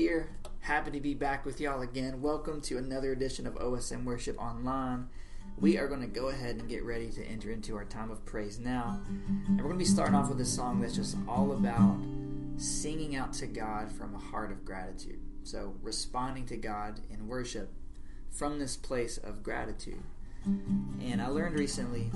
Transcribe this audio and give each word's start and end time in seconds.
here. 0.00 0.30
Happy 0.60 0.90
to 0.92 0.98
be 0.98 1.12
back 1.12 1.44
with 1.44 1.60
y'all 1.60 1.82
again. 1.82 2.22
Welcome 2.22 2.62
to 2.62 2.78
another 2.78 3.12
edition 3.12 3.46
of 3.46 3.56
OSM 3.56 4.04
Worship 4.04 4.40
Online. 4.40 5.10
We 5.58 5.76
are 5.76 5.88
going 5.88 6.00
to 6.00 6.06
go 6.06 6.28
ahead 6.28 6.56
and 6.56 6.66
get 6.70 6.84
ready 6.84 7.10
to 7.10 7.24
enter 7.26 7.50
into 7.50 7.76
our 7.76 7.84
time 7.84 8.10
of 8.10 8.24
praise 8.24 8.58
now. 8.58 8.98
And 9.46 9.58
we're 9.58 9.64
going 9.64 9.74
to 9.74 9.78
be 9.78 9.84
starting 9.84 10.14
off 10.14 10.30
with 10.30 10.40
a 10.40 10.44
song 10.46 10.80
that's 10.80 10.96
just 10.96 11.18
all 11.28 11.52
about 11.52 11.98
singing 12.56 13.14
out 13.14 13.34
to 13.34 13.46
God 13.46 13.92
from 13.92 14.14
a 14.14 14.18
heart 14.18 14.50
of 14.50 14.64
gratitude. 14.64 15.20
So, 15.42 15.74
responding 15.82 16.46
to 16.46 16.56
God 16.56 17.00
in 17.10 17.28
worship 17.28 17.70
from 18.30 18.58
this 18.58 18.78
place 18.78 19.18
of 19.18 19.42
gratitude. 19.42 20.02
And 20.46 21.20
I 21.20 21.26
learned 21.28 21.58
recently 21.58 22.10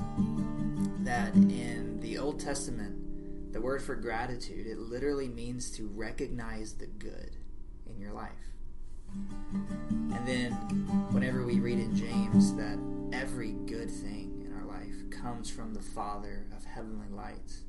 that 1.00 1.34
in 1.34 2.00
the 2.00 2.16
Old 2.16 2.40
Testament, 2.40 3.52
the 3.52 3.60
word 3.60 3.82
for 3.82 3.94
gratitude, 3.94 4.66
it 4.66 4.78
literally 4.78 5.28
means 5.28 5.70
to 5.72 5.86
recognize 5.86 6.72
the 6.72 6.86
good 6.86 7.36
comes 15.24 15.48
from 15.48 15.72
the 15.72 15.80
Father 15.80 16.44
of 16.54 16.66
heavenly 16.66 17.08
lights 17.08 17.62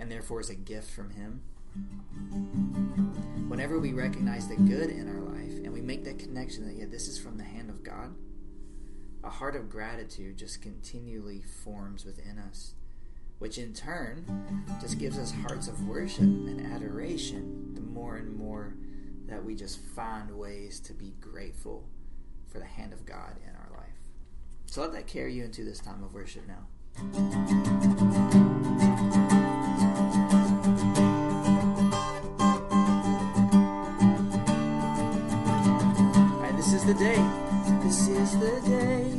and 0.00 0.10
therefore 0.10 0.40
is 0.40 0.50
a 0.50 0.56
gift 0.56 0.90
from 0.90 1.10
him. 1.10 1.40
Whenever 3.48 3.78
we 3.78 3.92
recognize 3.92 4.48
the 4.48 4.56
good 4.56 4.90
in 4.90 5.08
our 5.08 5.20
life 5.20 5.56
and 5.62 5.72
we 5.72 5.80
make 5.80 6.02
that 6.02 6.18
connection 6.18 6.66
that 6.66 6.74
yeah, 6.74 6.86
this 6.90 7.06
is 7.06 7.16
from 7.16 7.38
the 7.38 7.44
hand 7.44 7.70
of 7.70 7.84
God, 7.84 8.12
a 9.22 9.30
heart 9.30 9.54
of 9.54 9.70
gratitude 9.70 10.36
just 10.36 10.60
continually 10.60 11.42
forms 11.64 12.04
within 12.04 12.38
us 12.38 12.74
which 13.38 13.58
in 13.58 13.72
turn 13.72 14.64
just 14.80 14.98
gives 14.98 15.16
us 15.16 15.30
hearts 15.30 15.68
of 15.68 15.86
worship 15.86 16.22
and 16.22 16.74
adoration 16.74 17.72
the 17.74 17.80
more 17.80 18.16
and 18.16 18.36
more 18.36 18.74
that 19.26 19.44
we 19.44 19.54
just 19.54 19.80
find 19.80 20.30
ways 20.36 20.80
to 20.80 20.92
be 20.92 21.14
grateful 21.20 21.88
for 22.50 22.58
the 22.58 22.64
hand 22.64 22.92
of 22.92 23.06
God 23.06 23.36
in 23.46 23.54
our. 23.54 23.57
So 24.70 24.82
let 24.82 24.92
that 24.92 25.06
carry 25.06 25.32
you 25.32 25.44
into 25.44 25.64
this 25.64 25.80
time 25.80 26.04
of 26.04 26.12
worship 26.12 26.46
now. 26.46 26.66
this 36.54 36.72
is 36.74 36.84
the 36.84 36.94
day. 36.94 37.16
This 37.82 38.08
is 38.08 38.38
the 38.38 38.60
day 38.68 39.10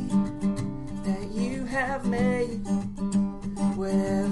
that 1.02 1.30
you 1.32 1.64
have 1.64 2.06
made 2.06 2.60
whatever 3.74 4.29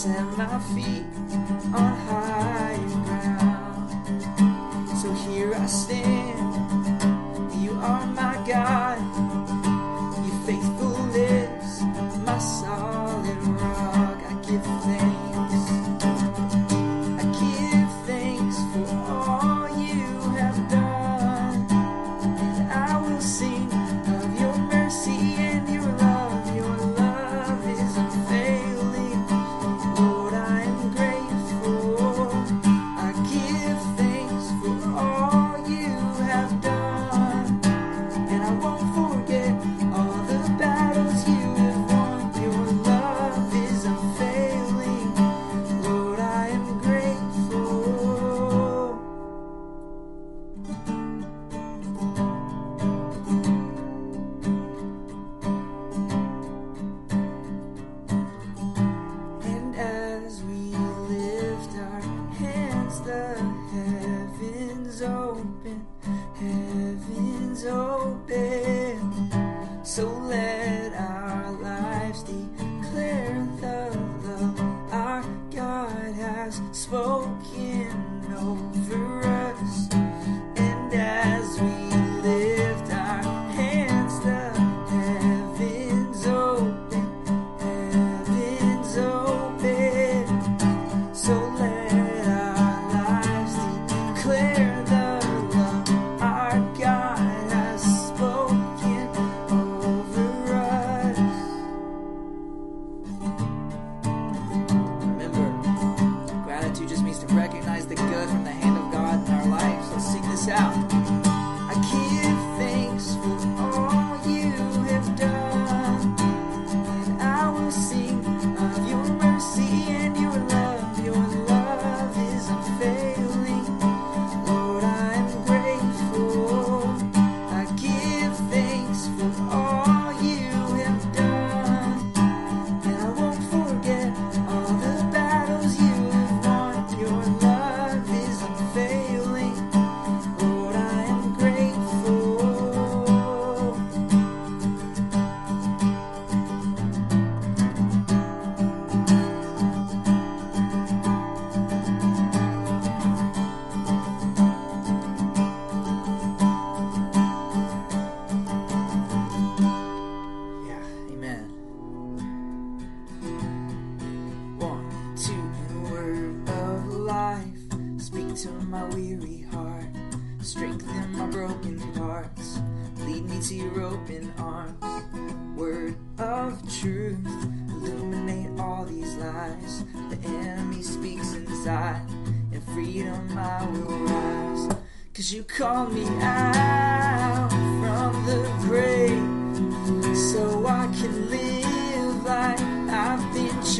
set 0.00 0.24
my 0.38 0.58
feet 0.74 1.04
on 1.74 1.94
higher 2.08 2.78
ground. 3.04 3.90
So 4.96 5.12
here 5.12 5.54
I 5.54 5.66
stand. 5.66 6.19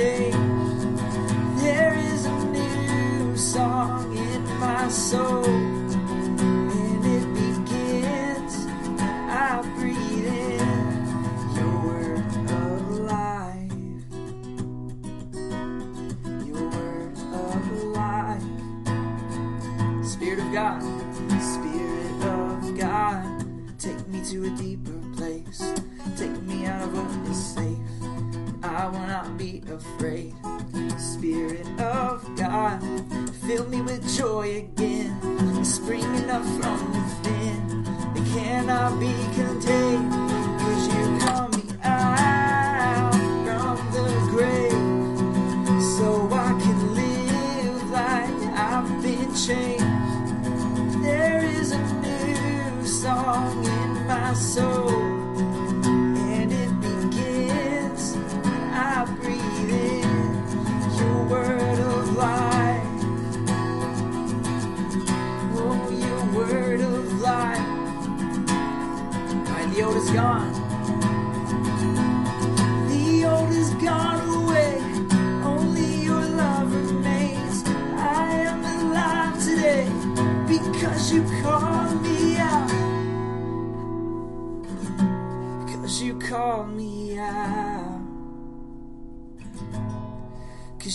I've 0.00 0.29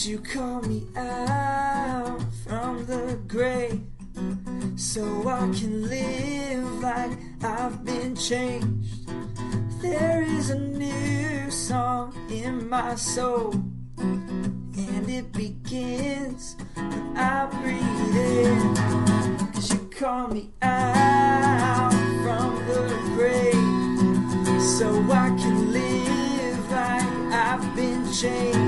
you 0.06 0.20
call 0.20 0.62
me 0.62 0.84
out 0.96 2.20
from 2.46 2.86
the 2.86 3.20
grave. 3.28 3.82
So 4.76 5.28
I 5.28 5.40
can 5.58 5.90
live 5.90 6.82
like 6.82 7.18
I've 7.42 7.84
been 7.84 8.16
changed. 8.16 9.10
There 9.82 10.22
is 10.22 10.52
a 10.52 10.60
new 10.60 11.50
song 11.50 12.14
in 12.30 12.70
my 12.70 12.94
soul. 12.96 13.54
And 13.98 15.10
it 15.10 15.32
begins 15.32 16.56
when 16.76 17.18
I 17.18 17.48
breathe 17.62 18.16
in. 18.16 18.76
Cause 19.54 19.74
you 19.74 19.80
call 19.90 20.28
me 20.28 20.52
out 20.62 21.92
from 22.24 22.56
the 22.68 22.96
grave. 23.16 24.62
So 24.62 24.88
I 25.12 25.30
can 25.40 25.72
live 25.72 26.72
like 26.72 27.34
I've 27.34 27.76
been 27.76 28.12
changed. 28.14 28.65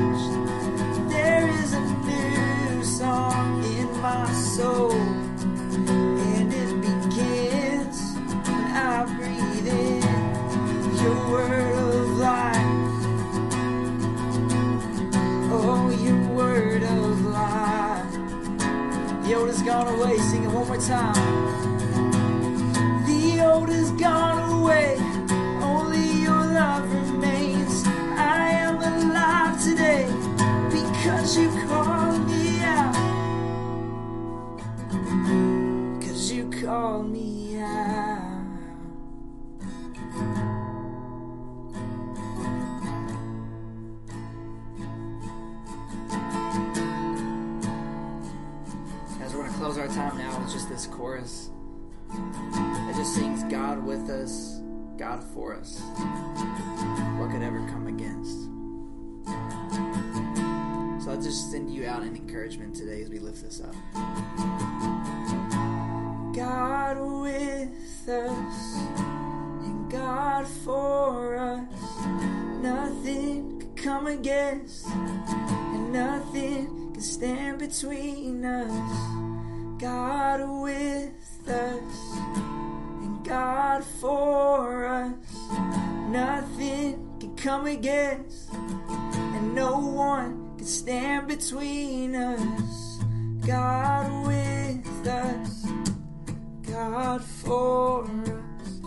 Soul. 4.57 4.91
And 4.91 6.51
it 6.51 6.81
begins 6.81 7.97
when 8.47 8.65
I 8.73 9.05
breathe 9.15 9.67
in 9.67 10.01
your 10.97 11.17
word 11.29 11.75
of 11.77 12.17
life. 12.17 13.03
Oh, 15.53 15.89
your 16.03 16.21
word 16.33 16.81
of 16.81 17.25
life. 17.25 18.11
The 19.25 19.35
old 19.35 19.49
has 19.49 19.61
gone 19.61 19.87
away. 19.93 20.17
Sing 20.17 20.43
it 20.45 20.49
one 20.49 20.67
more 20.67 20.77
time. 20.77 21.13
The 23.05 23.41
old 23.45 23.69
has 23.69 23.91
gone 23.91 24.39
away. 24.59 25.06
Encouragement 62.37 62.75
today 62.75 63.01
as 63.01 63.09
we 63.09 63.17
lift 63.17 63.41
this 63.41 63.61
up. 63.61 63.73
God 66.35 66.99
with 66.99 68.07
us 68.07 68.77
and 69.65 69.89
God 69.89 70.47
for 70.47 71.35
us. 71.35 72.05
Nothing 72.61 73.59
could 73.59 73.75
come 73.75 74.05
against, 74.05 74.85
and 74.85 75.91
nothing 75.91 76.91
can 76.93 77.01
stand 77.01 77.57
between 77.57 78.45
us. 78.45 79.81
God 79.81 80.47
with 80.61 81.49
us 81.49 82.17
and 83.01 83.25
God 83.25 83.83
for 83.83 84.85
us. 84.85 85.15
Nothing 86.09 87.17
can 87.19 87.35
come 87.35 87.65
against, 87.65 88.53
and 88.53 89.55
no 89.55 89.79
one 89.79 90.46
stand 90.67 91.29
between 91.29 92.13
us. 92.13 92.99
God 93.45 94.27
with 94.27 95.07
us, 95.07 95.65
God 96.69 97.23
for 97.23 98.03
us. 98.03 98.81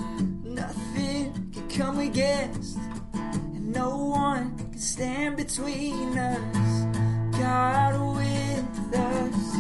Nothing 0.45 1.51
can 1.55 1.69
come 1.71 1.99
against, 2.01 2.77
and 3.15 3.73
no 3.73 3.97
one 3.97 4.59
can 4.59 4.79
stand 4.79 5.39
between 5.39 6.19
us. 6.19 7.39
God 7.39 8.17
with 8.19 8.95
us, 8.95 9.57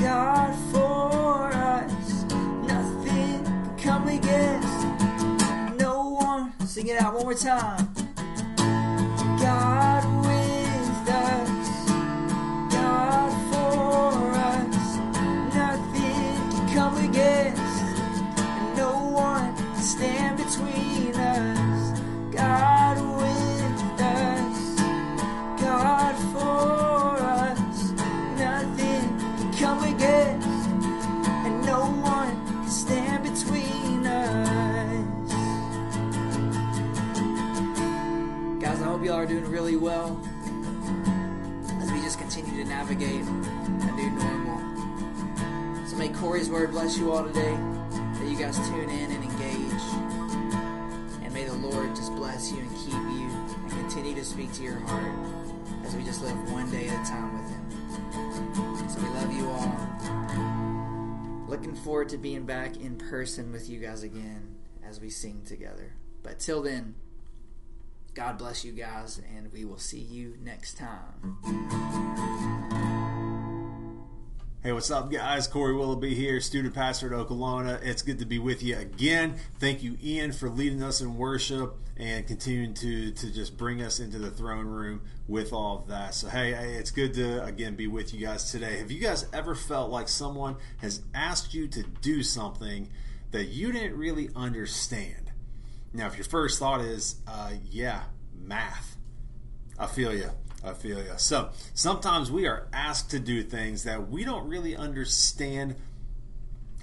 God 0.00 0.54
for 0.72 1.52
us. 1.52 2.22
Nothing 2.68 3.44
can 3.44 3.78
come 3.78 4.06
against, 4.06 4.86
no 5.76 6.10
one. 6.20 6.52
Sing 6.66 6.86
it 6.86 7.00
out 7.00 7.14
one 7.14 7.24
more 7.24 7.34
time. 7.34 7.92
God 9.40 10.15
you 46.98 47.12
all 47.12 47.24
today. 47.24 47.52
That 47.52 48.26
you 48.28 48.36
guys 48.36 48.56
tune 48.68 48.88
in 48.88 49.10
and 49.10 49.24
engage. 49.24 49.82
And 51.22 51.34
may 51.34 51.44
the 51.44 51.54
Lord 51.54 51.94
just 51.94 52.14
bless 52.14 52.50
you 52.52 52.58
and 52.58 52.70
keep 52.70 52.92
you 52.92 53.30
and 53.62 53.70
continue 53.70 54.14
to 54.14 54.24
speak 54.24 54.52
to 54.54 54.62
your 54.62 54.78
heart 54.80 55.12
as 55.84 55.94
we 55.94 56.02
just 56.04 56.22
live 56.22 56.52
one 56.52 56.70
day 56.70 56.88
at 56.88 57.06
a 57.06 57.10
time 57.10 57.38
with 57.38 57.50
Him. 57.50 57.70
So 58.88 58.98
we 59.00 59.08
love 59.08 59.30
you 59.32 59.46
all. 59.48 59.76
Looking 61.48 61.74
forward 61.74 62.08
to 62.10 62.18
being 62.18 62.46
back 62.46 62.76
in 62.76 62.96
person 62.96 63.52
with 63.52 63.68
you 63.68 63.78
guys 63.78 64.02
again 64.02 64.56
as 64.88 65.00
we 65.00 65.10
sing 65.10 65.42
together. 65.46 65.92
But 66.22 66.38
till 66.38 66.62
then, 66.62 66.94
God 68.14 68.38
bless 68.38 68.64
you 68.64 68.72
guys, 68.72 69.20
and 69.36 69.52
we 69.52 69.66
will 69.66 69.78
see 69.78 70.00
you 70.00 70.38
next 70.42 70.78
time. 70.78 71.36
Hey, 74.66 74.72
what's 74.72 74.90
up, 74.90 75.12
guys? 75.12 75.46
Corey 75.46 75.76
Willoughby 75.76 76.12
here, 76.16 76.40
student 76.40 76.74
pastor 76.74 77.14
at 77.14 77.28
Okolona. 77.28 77.80
It's 77.84 78.02
good 78.02 78.18
to 78.18 78.24
be 78.24 78.40
with 78.40 78.64
you 78.64 78.76
again. 78.76 79.36
Thank 79.60 79.84
you, 79.84 79.96
Ian, 80.02 80.32
for 80.32 80.50
leading 80.50 80.82
us 80.82 81.00
in 81.00 81.16
worship 81.16 81.76
and 81.96 82.26
continuing 82.26 82.74
to 82.74 83.12
to 83.12 83.32
just 83.32 83.56
bring 83.56 83.80
us 83.80 84.00
into 84.00 84.18
the 84.18 84.28
throne 84.28 84.66
room 84.66 85.02
with 85.28 85.52
all 85.52 85.78
of 85.78 85.86
that. 85.86 86.14
So, 86.14 86.26
hey, 86.28 86.50
it's 86.50 86.90
good 86.90 87.14
to 87.14 87.44
again 87.44 87.76
be 87.76 87.86
with 87.86 88.12
you 88.12 88.26
guys 88.26 88.50
today. 88.50 88.78
Have 88.78 88.90
you 88.90 88.98
guys 88.98 89.26
ever 89.32 89.54
felt 89.54 89.92
like 89.92 90.08
someone 90.08 90.56
has 90.78 91.00
asked 91.14 91.54
you 91.54 91.68
to 91.68 91.84
do 91.84 92.24
something 92.24 92.88
that 93.30 93.44
you 93.44 93.70
didn't 93.70 93.96
really 93.96 94.30
understand? 94.34 95.30
Now, 95.92 96.08
if 96.08 96.16
your 96.16 96.24
first 96.24 96.58
thought 96.58 96.80
is, 96.80 97.20
uh, 97.28 97.52
yeah, 97.70 98.02
math, 98.34 98.96
I 99.78 99.86
feel 99.86 100.12
you. 100.12 100.30
I 100.64 100.72
feel 100.72 100.98
you. 100.98 101.12
So 101.16 101.50
sometimes 101.74 102.30
we 102.30 102.46
are 102.46 102.66
asked 102.72 103.10
to 103.10 103.20
do 103.20 103.42
things 103.42 103.84
that 103.84 104.08
we 104.08 104.24
don't 104.24 104.48
really 104.48 104.76
understand 104.76 105.76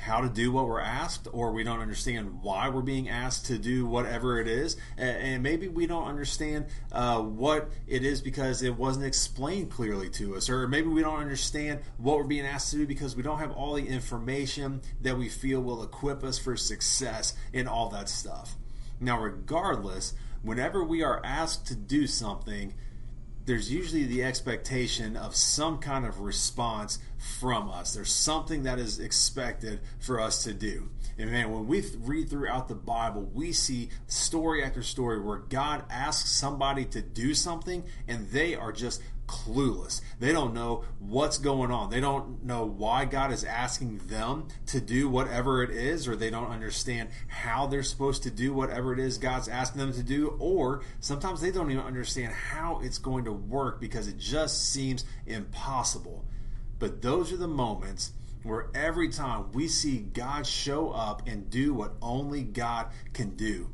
how 0.04 0.20
to 0.20 0.28
do 0.28 0.52
what 0.52 0.68
we're 0.68 0.82
asked, 0.82 1.30
or 1.32 1.54
we 1.54 1.64
don't 1.64 1.80
understand 1.80 2.42
why 2.42 2.68
we're 2.68 2.82
being 2.82 3.08
asked 3.08 3.46
to 3.46 3.58
do 3.58 3.86
whatever 3.86 4.38
it 4.38 4.50
is, 4.50 4.76
and 4.98 5.42
maybe 5.42 5.70
we 5.70 5.88
don't 5.88 6.08
understand 6.08 6.66
uh, 6.92 7.22
what 7.22 7.70
it 7.88 8.04
is 8.04 8.20
because 8.20 8.62
it 8.62 8.78
wasn't 8.78 9.06
explained 9.06 9.72
clearly 9.72 10.10
to 10.10 10.36
us, 10.36 10.50
or 10.50 10.68
maybe 10.68 10.90
we 10.90 11.02
don't 11.02 11.20
understand 11.20 11.80
what 11.98 12.18
we're 12.18 12.26
being 12.26 12.46
asked 12.46 12.72
to 12.72 12.78
do 12.78 12.86
because 12.86 13.16
we 13.16 13.24
don't 13.24 13.40
have 13.40 13.52
all 13.52 13.76
the 13.76 13.88
information 13.88 14.82
that 15.02 15.18
we 15.18 15.30
feel 15.30 15.62
will 15.62 15.82
equip 15.82 16.22
us 16.22 16.38
for 16.38 16.58
success 16.58 17.34
and 17.54 17.70
all 17.70 17.88
that 17.88 18.10
stuff. 18.10 18.56
Now, 19.00 19.22
regardless, 19.22 20.16
whenever 20.42 20.84
we 20.84 21.02
are 21.02 21.22
asked 21.24 21.66
to 21.68 21.76
do 21.76 22.08
something, 22.08 22.74
there's 23.46 23.72
usually 23.72 24.06
the 24.06 24.24
expectation 24.24 25.18
of 25.18 25.36
some 25.36 25.80
kind 25.80 26.06
of 26.06 26.22
response 26.22 27.00
from 27.40 27.70
us. 27.70 27.94
There's 27.94 28.12
something 28.12 28.64
that 28.64 28.80
is 28.80 29.00
expected 29.00 29.82
for 30.00 30.20
us 30.20 30.44
to 30.44 30.54
do. 30.54 30.90
And 31.18 31.32
man, 31.32 31.52
when 31.52 31.68
we 31.68 31.84
read 32.00 32.30
throughout 32.30 32.68
the 32.68 32.76
Bible, 32.76 33.30
we 33.34 33.52
see 33.52 33.90
story 34.08 34.64
after 34.64 34.82
story 34.82 35.22
where 35.22 35.38
God 35.38 35.84
asks 35.90 36.32
somebody 36.32 36.86
to 36.86 37.02
do 37.02 37.34
something 37.34 37.84
and 38.08 38.30
they 38.30 38.56
are 38.56 38.72
just 38.72 39.02
clueless. 39.28 40.02
They 40.20 40.32
don't 40.32 40.54
know 40.54 40.84
what's 41.00 41.38
going 41.38 41.72
on. 41.72 41.90
They 41.90 42.00
don't 42.00 42.44
know 42.44 42.66
why 42.66 43.06
God 43.06 43.32
is 43.32 43.44
asking 43.44 44.00
them 44.08 44.48
to 44.68 44.82
do 44.82 45.10
whatever 45.10 45.64
it 45.64 45.72
is, 45.72 46.08
or 46.08 46.16
they 46.16 46.30
don't 46.30 46.52
understand 46.52 47.10
how 47.28 47.68
they're 47.68 47.84
supposed 47.84 48.24
to 48.24 48.32
do 48.32 48.54
whatever 48.54 48.94
it 48.94 49.00
is 49.00 49.18
God's 49.18 49.48
asking 49.48 49.80
them 49.80 49.94
to 49.94 50.04
do, 50.04 50.36
or 50.40 50.82
sometimes 51.00 51.42
they 51.42 51.52
don't 51.52 51.72
even 51.72 51.84
understand 51.84 52.34
how 52.34 52.80
it's 52.84 52.98
going 52.98 53.26
to 53.26 53.32
work 53.32 53.80
because 53.80 54.08
it 54.08 54.18
just 54.18 54.70
seems 54.70 55.06
impossible. 55.26 56.26
But 56.80 57.02
those 57.02 57.32
are 57.32 57.38
the 57.38 57.48
moments 57.48 58.12
where 58.44 58.68
every 58.76 59.10
time 59.10 59.52
we 59.54 59.68
see 59.68 60.00
God 60.00 60.46
show 60.46 60.90
up 60.90 61.24
and 61.28 61.50
do 61.50 61.74
what 61.74 61.94
only 62.02 62.44
God 62.44 62.88
can 63.14 63.36
do. 63.36 63.70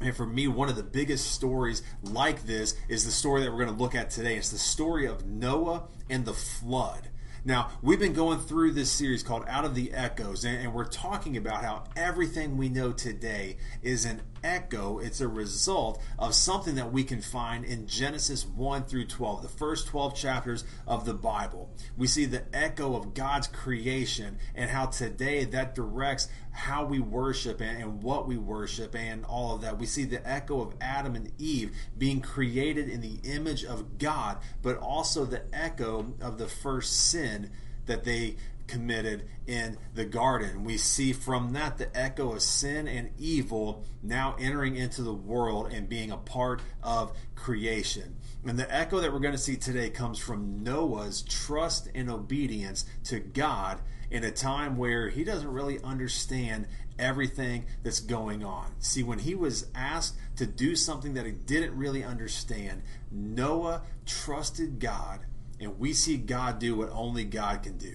And 0.00 0.16
for 0.16 0.26
me, 0.26 0.48
one 0.48 0.68
of 0.68 0.76
the 0.76 0.82
biggest 0.82 1.32
stories 1.32 1.82
like 2.02 2.44
this 2.44 2.74
is 2.88 3.04
the 3.04 3.12
story 3.12 3.42
that 3.42 3.52
we're 3.52 3.64
going 3.64 3.76
to 3.76 3.82
look 3.82 3.94
at 3.94 4.10
today. 4.10 4.36
It's 4.36 4.50
the 4.50 4.58
story 4.58 5.06
of 5.06 5.26
Noah 5.26 5.84
and 6.10 6.24
the 6.24 6.34
flood. 6.34 7.08
Now, 7.44 7.70
we've 7.82 7.98
been 7.98 8.12
going 8.12 8.38
through 8.38 8.72
this 8.72 8.88
series 8.88 9.24
called 9.24 9.44
Out 9.48 9.64
of 9.64 9.74
the 9.74 9.92
Echoes, 9.92 10.44
and, 10.44 10.72
we're 10.72 10.84
talking 10.84 11.36
about 11.36 11.64
how 11.64 11.84
everything 11.96 12.56
we 12.56 12.68
know 12.68 12.92
today 12.92 13.56
is 13.82 14.04
an 14.04 14.22
echo, 14.44 14.98
it's 14.98 15.20
a 15.20 15.26
result 15.26 16.00
of 16.20 16.34
something 16.34 16.76
that 16.76 16.92
we 16.92 17.02
can 17.02 17.20
find 17.20 17.64
in 17.64 17.88
Genesis 17.88 18.46
1 18.46 18.84
through 18.84 19.06
12, 19.06 19.42
the 19.42 19.48
first 19.48 19.88
12 19.88 20.14
chapters 20.14 20.64
of 20.86 21.04
the 21.04 21.14
Bible. 21.14 21.74
We 21.96 22.06
see 22.06 22.26
the 22.26 22.44
echo 22.52 22.94
of 22.94 23.12
God's 23.12 23.48
creation 23.48 24.38
and 24.54 24.70
how 24.70 24.86
today 24.86 25.44
that 25.46 25.74
directs 25.74 26.28
how 26.52 26.84
we 26.84 27.00
worship 27.00 27.60
and, 27.60 27.82
and 27.82 28.02
what 28.02 28.28
we 28.28 28.36
worship 28.36 28.94
and 28.94 29.24
all 29.24 29.54
of 29.54 29.62
that. 29.62 29.78
We 29.78 29.86
see 29.86 30.04
the 30.04 30.26
echo 30.28 30.60
of 30.60 30.74
Adam 30.80 31.16
and 31.16 31.32
Eve 31.38 31.74
being 31.96 32.20
created 32.20 32.88
in 32.88 33.00
the 33.00 33.18
image 33.24 33.64
of 33.64 33.98
God, 33.98 34.38
but 34.60 34.76
also 34.78 35.24
the 35.24 35.42
echo 35.52 36.14
of 36.20 36.38
the 36.38 36.48
first 36.48 37.10
sin 37.10 37.50
that 37.86 38.04
they 38.04 38.36
committed 38.66 39.28
in 39.46 39.76
the 39.94 40.04
garden. 40.04 40.64
We 40.64 40.78
see 40.78 41.12
from 41.12 41.52
that 41.54 41.78
the 41.78 41.94
echo 41.96 42.32
of 42.32 42.42
sin 42.42 42.86
and 42.86 43.10
evil 43.18 43.84
now 44.02 44.36
entering 44.38 44.76
into 44.76 45.02
the 45.02 45.12
world 45.12 45.72
and 45.72 45.88
being 45.88 46.10
a 46.10 46.16
part 46.16 46.62
of 46.82 47.16
creation. 47.34 48.16
And 48.44 48.58
the 48.58 48.72
echo 48.74 49.00
that 49.00 49.12
we're 49.12 49.18
going 49.20 49.34
to 49.34 49.38
see 49.38 49.56
today 49.56 49.90
comes 49.90 50.18
from 50.18 50.62
Noah's 50.62 51.22
trust 51.22 51.88
and 51.94 52.10
obedience 52.10 52.84
to 53.04 53.20
God 53.20 53.80
in 54.12 54.24
a 54.24 54.30
time 54.30 54.76
where 54.76 55.08
he 55.08 55.24
doesn't 55.24 55.50
really 55.50 55.82
understand 55.82 56.66
everything 56.98 57.64
that's 57.82 57.98
going 57.98 58.44
on. 58.44 58.66
See, 58.78 59.02
when 59.02 59.18
he 59.18 59.34
was 59.34 59.66
asked 59.74 60.16
to 60.36 60.46
do 60.46 60.76
something 60.76 61.14
that 61.14 61.24
he 61.24 61.32
didn't 61.32 61.74
really 61.74 62.04
understand, 62.04 62.82
Noah 63.10 63.82
trusted 64.04 64.78
God, 64.78 65.20
and 65.58 65.78
we 65.78 65.94
see 65.94 66.18
God 66.18 66.58
do 66.58 66.76
what 66.76 66.90
only 66.90 67.24
God 67.24 67.62
can 67.62 67.78
do. 67.78 67.94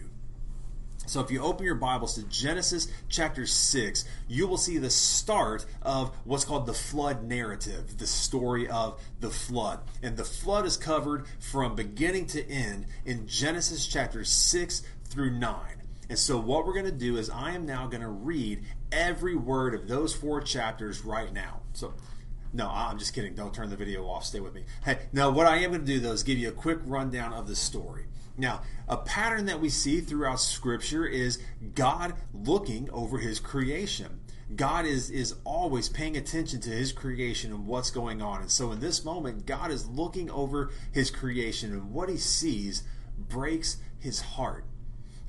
So 1.05 1.21
if 1.21 1.29
you 1.29 1.41
open 1.41 1.65
your 1.65 1.75
Bibles 1.75 2.15
to 2.15 2.24
Genesis 2.24 2.88
chapter 3.07 3.45
6, 3.45 4.03
you 4.27 4.47
will 4.47 4.57
see 4.57 4.79
the 4.79 4.89
start 4.89 5.67
of 5.83 6.13
what's 6.25 6.43
called 6.43 6.65
the 6.65 6.74
flood 6.74 7.24
narrative, 7.24 8.00
the 8.00 8.07
story 8.07 8.67
of 8.67 9.00
the 9.19 9.29
flood. 9.29 9.79
And 10.01 10.17
the 10.17 10.25
flood 10.25 10.65
is 10.65 10.77
covered 10.77 11.27
from 11.39 11.75
beginning 11.75 12.25
to 12.27 12.45
end 12.50 12.88
in 13.05 13.27
Genesis 13.27 13.88
chapter 13.88 14.25
6 14.25 14.81
through 15.05 15.38
9. 15.38 15.76
And 16.10 16.18
so 16.18 16.38
what 16.38 16.66
we're 16.66 16.74
going 16.74 16.86
to 16.86 16.92
do 16.92 17.18
is 17.18 17.30
I 17.30 17.52
am 17.52 17.66
now 17.66 17.88
going 17.88 18.02
to 18.02 18.08
read 18.08 18.64
every 18.92 19.36
word 19.36 19.74
of 19.74 19.88
those 19.88 20.14
four 20.14 20.42
chapters 20.42 21.04
right 21.04 21.34
now. 21.34 21.62
So 21.74 21.94
no, 22.54 22.70
I'm 22.70 22.98
just 22.98 23.14
kidding. 23.14 23.36
Don't 23.36 23.54
turn 23.54 23.70
the 23.70 23.76
video 23.76 24.06
off. 24.08 24.24
Stay 24.24 24.40
with 24.40 24.54
me. 24.54 24.64
Hey, 24.86 25.00
now 25.12 25.30
what 25.30 25.48
I 25.48 25.58
am 25.58 25.72
going 25.72 25.82
to 25.82 25.86
do 25.86 26.00
though 26.00 26.14
is 26.14 26.24
give 26.24 26.38
you 26.38 26.50
a 26.50 26.54
quick 26.54 26.80
rundown 26.86 27.34
of 27.34 27.48
the 27.48 27.56
story. 27.56 28.06
Now, 28.38 28.62
a 28.88 28.98
pattern 28.98 29.48
that 29.48 29.60
we 29.60 29.70
see 29.70 30.00
throughout 30.00 30.40
Scripture 30.40 31.06
is 31.06 31.40
God 31.74 32.14
looking 32.34 32.90
over 32.92 33.18
His 33.18 33.40
creation. 33.40 34.20
God 34.56 34.86
is, 34.86 35.10
is 35.10 35.36
always 35.44 35.90
paying 35.90 36.16
attention 36.16 36.62
to 36.62 36.70
His 36.70 36.94
creation 36.94 37.52
and 37.52 37.66
what's 37.66 37.90
going 37.90 38.22
on. 38.22 38.42
And 38.42 38.52
so 38.52 38.72
in 38.72 38.80
this 38.80 39.04
moment, 39.04 39.48
God 39.48 39.72
is 39.72 39.88
looking 39.88 40.30
over 40.30 40.72
His 40.92 41.10
creation, 41.10 41.74
and 41.74 41.92
what 41.92 42.10
He 42.10 42.18
sees 42.18 42.84
breaks 43.18 43.78
His 44.00 44.22
heart. 44.22 44.66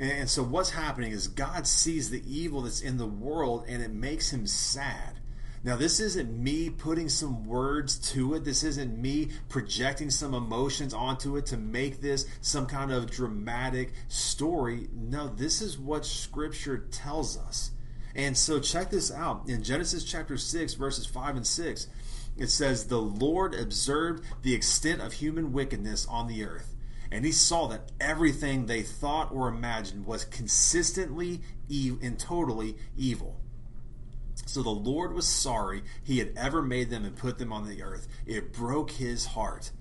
And 0.00 0.30
so 0.30 0.42
what's 0.42 0.70
happening 0.70 1.12
is 1.12 1.26
God 1.26 1.66
sees 1.66 2.10
the 2.10 2.22
evil 2.26 2.62
that's 2.62 2.80
in 2.80 2.98
the 2.98 3.06
world, 3.06 3.64
and 3.68 3.82
it 3.82 3.92
makes 3.92 4.32
Him 4.32 4.46
sad. 4.46 5.20
Now, 5.64 5.74
this 5.74 5.98
isn't 5.98 6.40
me 6.40 6.70
putting 6.70 7.08
some 7.08 7.44
words 7.44 7.98
to 8.12 8.34
it. 8.34 8.44
This 8.44 8.62
isn't 8.62 8.96
me 8.96 9.30
projecting 9.48 10.08
some 10.08 10.32
emotions 10.32 10.94
onto 10.94 11.36
it 11.36 11.46
to 11.46 11.56
make 11.56 12.00
this 12.00 12.26
some 12.40 12.66
kind 12.66 12.92
of 12.92 13.10
dramatic 13.10 13.92
story. 14.06 14.88
No, 14.94 15.26
this 15.26 15.60
is 15.60 15.76
what 15.76 16.06
Scripture 16.06 16.78
tells 16.92 17.36
us. 17.36 17.72
And 18.14 18.36
so, 18.36 18.60
check 18.60 18.90
this 18.90 19.12
out. 19.12 19.48
In 19.48 19.64
Genesis 19.64 20.04
chapter 20.04 20.36
6, 20.36 20.74
verses 20.74 21.06
5 21.06 21.36
and 21.36 21.46
6, 21.46 21.88
it 22.36 22.50
says, 22.50 22.86
The 22.86 23.00
Lord 23.00 23.54
observed 23.54 24.24
the 24.42 24.54
extent 24.54 25.00
of 25.00 25.14
human 25.14 25.52
wickedness 25.52 26.06
on 26.06 26.28
the 26.28 26.44
earth, 26.44 26.74
and 27.10 27.24
he 27.24 27.32
saw 27.32 27.66
that 27.68 27.92
everything 28.00 28.66
they 28.66 28.82
thought 28.82 29.32
or 29.32 29.48
imagined 29.48 30.06
was 30.06 30.24
consistently 30.24 31.40
and 31.70 32.18
totally 32.18 32.76
evil. 32.96 33.40
So 34.46 34.62
the 34.62 34.70
Lord 34.70 35.12
was 35.12 35.26
sorry 35.26 35.82
he 36.02 36.18
had 36.18 36.32
ever 36.36 36.62
made 36.62 36.90
them 36.90 37.04
and 37.04 37.16
put 37.16 37.38
them 37.38 37.52
on 37.52 37.68
the 37.68 37.82
earth. 37.82 38.08
It 38.26 38.52
broke 38.52 38.92
his 38.92 39.26
heart. 39.26 39.72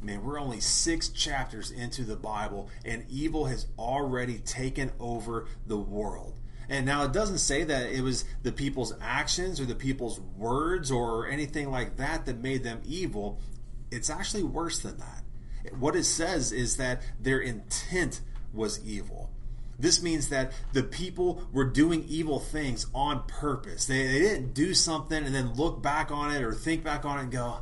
Man, 0.00 0.22
we're 0.22 0.38
only 0.38 0.60
six 0.60 1.08
chapters 1.08 1.72
into 1.72 2.04
the 2.04 2.14
Bible, 2.14 2.70
and 2.84 3.04
evil 3.08 3.46
has 3.46 3.66
already 3.76 4.38
taken 4.38 4.92
over 5.00 5.46
the 5.66 5.78
world. 5.78 6.38
And 6.68 6.86
now 6.86 7.02
it 7.04 7.12
doesn't 7.12 7.38
say 7.38 7.64
that 7.64 7.90
it 7.90 8.02
was 8.02 8.24
the 8.42 8.52
people's 8.52 8.94
actions 9.00 9.58
or 9.58 9.64
the 9.64 9.74
people's 9.74 10.20
words 10.20 10.90
or 10.92 11.26
anything 11.26 11.70
like 11.70 11.96
that 11.96 12.26
that 12.26 12.38
made 12.40 12.62
them 12.62 12.80
evil. 12.84 13.40
It's 13.90 14.10
actually 14.10 14.44
worse 14.44 14.78
than 14.78 14.98
that. 14.98 15.24
What 15.78 15.96
it 15.96 16.04
says 16.04 16.52
is 16.52 16.76
that 16.76 17.02
their 17.20 17.40
intent 17.40 18.20
was 18.52 18.84
evil. 18.84 19.30
This 19.78 20.02
means 20.02 20.28
that 20.30 20.52
the 20.72 20.82
people 20.82 21.42
were 21.52 21.64
doing 21.64 22.04
evil 22.08 22.40
things 22.40 22.86
on 22.92 23.22
purpose. 23.28 23.86
They, 23.86 24.06
they 24.08 24.18
didn't 24.18 24.52
do 24.52 24.74
something 24.74 25.24
and 25.24 25.34
then 25.34 25.54
look 25.54 25.80
back 25.82 26.10
on 26.10 26.34
it 26.34 26.42
or 26.42 26.52
think 26.52 26.82
back 26.82 27.04
on 27.04 27.18
it 27.18 27.22
and 27.22 27.32
go, 27.32 27.58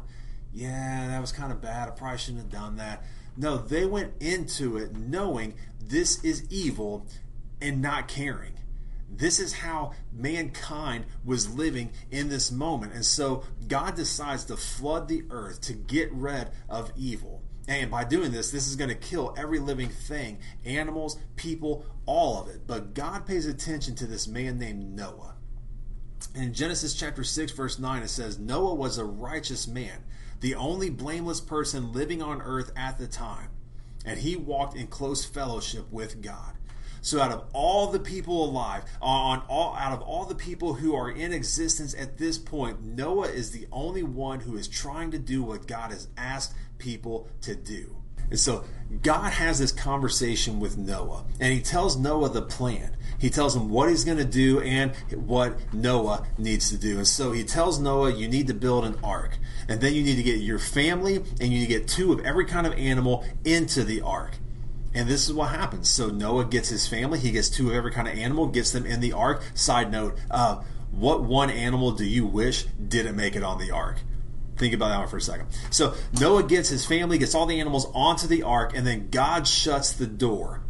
yeah, 0.54 1.08
that 1.08 1.20
was 1.20 1.32
kind 1.32 1.52
of 1.52 1.60
bad. 1.60 1.88
I 1.88 1.90
probably 1.90 2.18
shouldn't 2.18 2.44
have 2.44 2.52
done 2.52 2.76
that. 2.76 3.04
No, 3.36 3.58
they 3.58 3.84
went 3.84 4.14
into 4.20 4.78
it 4.78 4.96
knowing 4.96 5.54
this 5.78 6.24
is 6.24 6.44
evil 6.50 7.06
and 7.60 7.82
not 7.82 8.08
caring. 8.08 8.54
This 9.10 9.38
is 9.38 9.52
how 9.52 9.92
mankind 10.12 11.04
was 11.24 11.54
living 11.54 11.90
in 12.10 12.28
this 12.28 12.50
moment. 12.50 12.94
And 12.94 13.04
so 13.04 13.44
God 13.68 13.94
decides 13.94 14.44
to 14.46 14.56
flood 14.56 15.08
the 15.08 15.24
earth 15.30 15.60
to 15.62 15.74
get 15.74 16.12
rid 16.12 16.48
of 16.68 16.90
evil. 16.96 17.42
And 17.68 17.90
by 17.90 18.04
doing 18.04 18.30
this, 18.30 18.50
this 18.50 18.68
is 18.68 18.76
going 18.76 18.90
to 18.90 18.94
kill 18.94 19.34
every 19.36 19.58
living 19.58 19.88
thing 19.88 20.38
animals, 20.64 21.18
people, 21.34 21.84
all 22.06 22.40
of 22.42 22.48
it. 22.48 22.66
But 22.66 22.94
God 22.94 23.26
pays 23.26 23.46
attention 23.46 23.96
to 23.96 24.06
this 24.06 24.28
man 24.28 24.58
named 24.58 24.94
Noah. 24.94 25.34
In 26.34 26.52
Genesis 26.52 26.94
chapter 26.94 27.24
6, 27.24 27.52
verse 27.52 27.78
9, 27.78 28.02
it 28.02 28.08
says, 28.08 28.38
Noah 28.38 28.74
was 28.74 28.98
a 28.98 29.04
righteous 29.04 29.66
man, 29.66 30.04
the 30.40 30.54
only 30.54 30.90
blameless 30.90 31.40
person 31.40 31.92
living 31.92 32.22
on 32.22 32.40
earth 32.40 32.72
at 32.76 32.98
the 32.98 33.06
time, 33.06 33.50
and 34.04 34.20
he 34.20 34.36
walked 34.36 34.76
in 34.76 34.86
close 34.86 35.24
fellowship 35.24 35.90
with 35.90 36.22
God. 36.22 36.54
So 37.00 37.20
out 37.20 37.32
of 37.32 37.44
all 37.52 37.88
the 37.88 38.00
people 38.00 38.44
alive, 38.44 38.84
on 39.00 39.42
all 39.48 39.74
out 39.74 39.92
of 39.92 40.02
all 40.02 40.24
the 40.24 40.34
people 40.34 40.74
who 40.74 40.94
are 40.94 41.10
in 41.10 41.32
existence 41.32 41.94
at 41.94 42.18
this 42.18 42.38
point, 42.38 42.82
Noah 42.82 43.28
is 43.28 43.50
the 43.50 43.66
only 43.70 44.02
one 44.02 44.40
who 44.40 44.56
is 44.56 44.68
trying 44.68 45.10
to 45.12 45.18
do 45.18 45.42
what 45.42 45.66
God 45.66 45.90
has 45.90 46.08
asked 46.16 46.54
people 46.78 47.28
to 47.42 47.54
do. 47.54 47.96
And 48.28 48.38
so 48.38 48.64
God 49.02 49.32
has 49.32 49.58
this 49.58 49.72
conversation 49.72 50.58
with 50.58 50.76
Noah, 50.76 51.24
and 51.38 51.52
he 51.52 51.60
tells 51.60 51.96
Noah 51.96 52.28
the 52.28 52.42
plan. 52.42 52.96
He 53.18 53.30
tells 53.30 53.54
him 53.54 53.70
what 53.70 53.88
he's 53.88 54.04
going 54.04 54.18
to 54.18 54.24
do 54.24 54.60
and 54.60 54.94
what 55.14 55.72
Noah 55.72 56.26
needs 56.36 56.70
to 56.70 56.76
do. 56.76 56.98
And 56.98 57.06
so 57.06 57.32
he 57.32 57.44
tells 57.44 57.78
Noah, 57.78 58.12
you 58.12 58.28
need 58.28 58.48
to 58.48 58.54
build 58.54 58.84
an 58.84 58.98
ark. 59.02 59.38
And 59.68 59.80
then 59.80 59.94
you 59.94 60.02
need 60.02 60.16
to 60.16 60.22
get 60.22 60.40
your 60.40 60.58
family 60.58 61.16
and 61.16 61.52
you 61.52 61.60
need 61.60 61.66
to 61.66 61.78
get 61.78 61.88
two 61.88 62.12
of 62.12 62.20
every 62.20 62.44
kind 62.44 62.66
of 62.66 62.74
animal 62.74 63.24
into 63.44 63.84
the 63.84 64.02
ark. 64.02 64.36
And 64.96 65.06
this 65.06 65.28
is 65.28 65.32
what 65.34 65.50
happens. 65.50 65.90
So 65.90 66.08
Noah 66.08 66.46
gets 66.46 66.70
his 66.70 66.88
family, 66.88 67.18
he 67.18 67.30
gets 67.30 67.50
two 67.50 67.68
of 67.68 67.76
every 67.76 67.92
kind 67.92 68.08
of 68.08 68.14
animal, 68.14 68.46
gets 68.46 68.70
them 68.70 68.86
in 68.86 69.00
the 69.00 69.12
ark. 69.12 69.42
Side 69.54 69.92
note, 69.92 70.18
uh, 70.30 70.62
what 70.90 71.22
one 71.22 71.50
animal 71.50 71.92
do 71.92 72.06
you 72.06 72.26
wish 72.26 72.64
didn't 72.64 73.14
make 73.14 73.36
it 73.36 73.42
on 73.42 73.58
the 73.58 73.70
ark? 73.70 73.98
Think 74.56 74.72
about 74.72 74.88
that 74.88 75.00
one 75.00 75.08
for 75.08 75.18
a 75.18 75.20
second. 75.20 75.48
So 75.68 75.92
Noah 76.18 76.44
gets 76.44 76.70
his 76.70 76.86
family, 76.86 77.18
gets 77.18 77.34
all 77.34 77.44
the 77.44 77.60
animals 77.60 77.86
onto 77.94 78.26
the 78.26 78.42
ark, 78.42 78.72
and 78.74 78.86
then 78.86 79.10
God 79.10 79.46
shuts 79.46 79.92
the 79.92 80.06
door. 80.06 80.62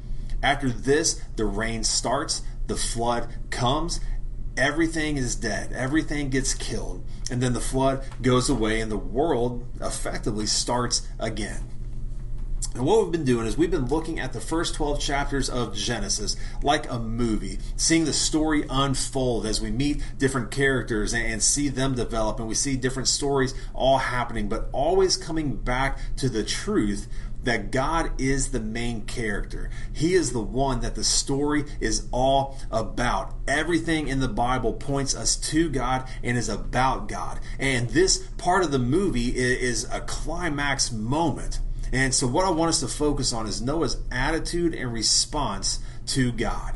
After 0.43 0.71
this, 0.71 1.23
the 1.37 1.45
rain 1.45 1.85
starts, 1.85 2.43
the 2.67 2.75
flood 2.75 3.29
comes, 3.51 4.01
everything 4.57 5.19
is 5.19 5.37
dead, 5.37 5.73
everything 5.73 6.31
gets 6.31 6.53
killed, 6.53 7.05
and 7.31 7.41
then 7.41 7.53
the 7.53 7.61
flood 7.61 8.05
goes 8.23 8.51
away, 8.51 8.81
and 8.81 8.91
the 8.91 8.99
world 8.99 9.65
effectively 9.81 10.47
starts 10.47 11.07
again. 11.21 11.76
And 12.77 12.85
what 12.85 13.03
we've 13.03 13.13
been 13.13 13.25
doing 13.25 13.47
is 13.47 13.57
we've 13.57 13.71
been 13.71 13.87
looking 13.87 14.21
at 14.21 14.35
the 14.35 14.41
first 14.41 14.75
12 14.75 15.01
chapters 15.01 15.49
of 15.49 15.75
Genesis 15.75 16.37
like 16.63 16.91
a 16.91 16.99
movie, 16.99 17.59
seeing 17.77 18.05
the 18.05 18.13
story 18.13 18.67
unfold 18.69 19.47
as 19.47 19.63
we 19.63 19.71
meet 19.71 20.03
different 20.19 20.51
characters 20.51 21.15
and 21.15 21.43
see 21.43 21.71
them 21.71 21.95
develop, 21.95 22.39
and 22.39 22.47
we 22.47 22.55
see 22.55 22.77
different 22.77 23.09
stories 23.09 23.55
all 23.73 23.97
happening, 23.97 24.51
but 24.51 24.69
always 24.73 25.17
coming 25.17 25.57
back 25.57 25.99
to 26.17 26.29
the 26.29 26.45
truth 26.45 27.09
that 27.45 27.71
God 27.71 28.11
is 28.21 28.51
the 28.51 28.61
main 28.61 29.07
character. 29.07 29.71
He 29.93 30.15
is 30.15 30.33
the 30.33 30.43
one 30.43 30.81
that 30.81 30.97
the 30.97 31.05
story 31.05 31.65
is 31.81 32.09
all 32.11 32.59
about. 32.71 33.35
Everything 33.49 34.09
in 34.09 34.21
the 34.21 34.29
Bible 34.29 34.75
points 34.75 35.17
us 35.17 35.37
to 35.37 35.71
God 35.71 36.07
and 36.23 36.37
is 36.37 36.51
about 36.51 37.09
God. 37.09 37.41
And 37.59 37.89
this 37.89 38.19
part 38.37 38.65
of 38.65 38.73
the 38.73 38.79
movie 38.79 39.35
is 39.35 39.85
a 39.85 40.01
climax 40.01 40.93
moment 40.93 41.61
and 41.97 42.15
so, 42.15 42.27
what 42.27 42.45
I 42.45 42.51
want 42.51 42.69
us 42.69 42.81
to 42.81 42.89
focus 42.89 43.33
on 43.33 43.47
is 43.47 43.63
Noah's 43.63 43.97
attitude 44.13 44.75
and 44.75 44.93
response 44.93 45.79
to 46.09 46.31
God. 46.31 46.75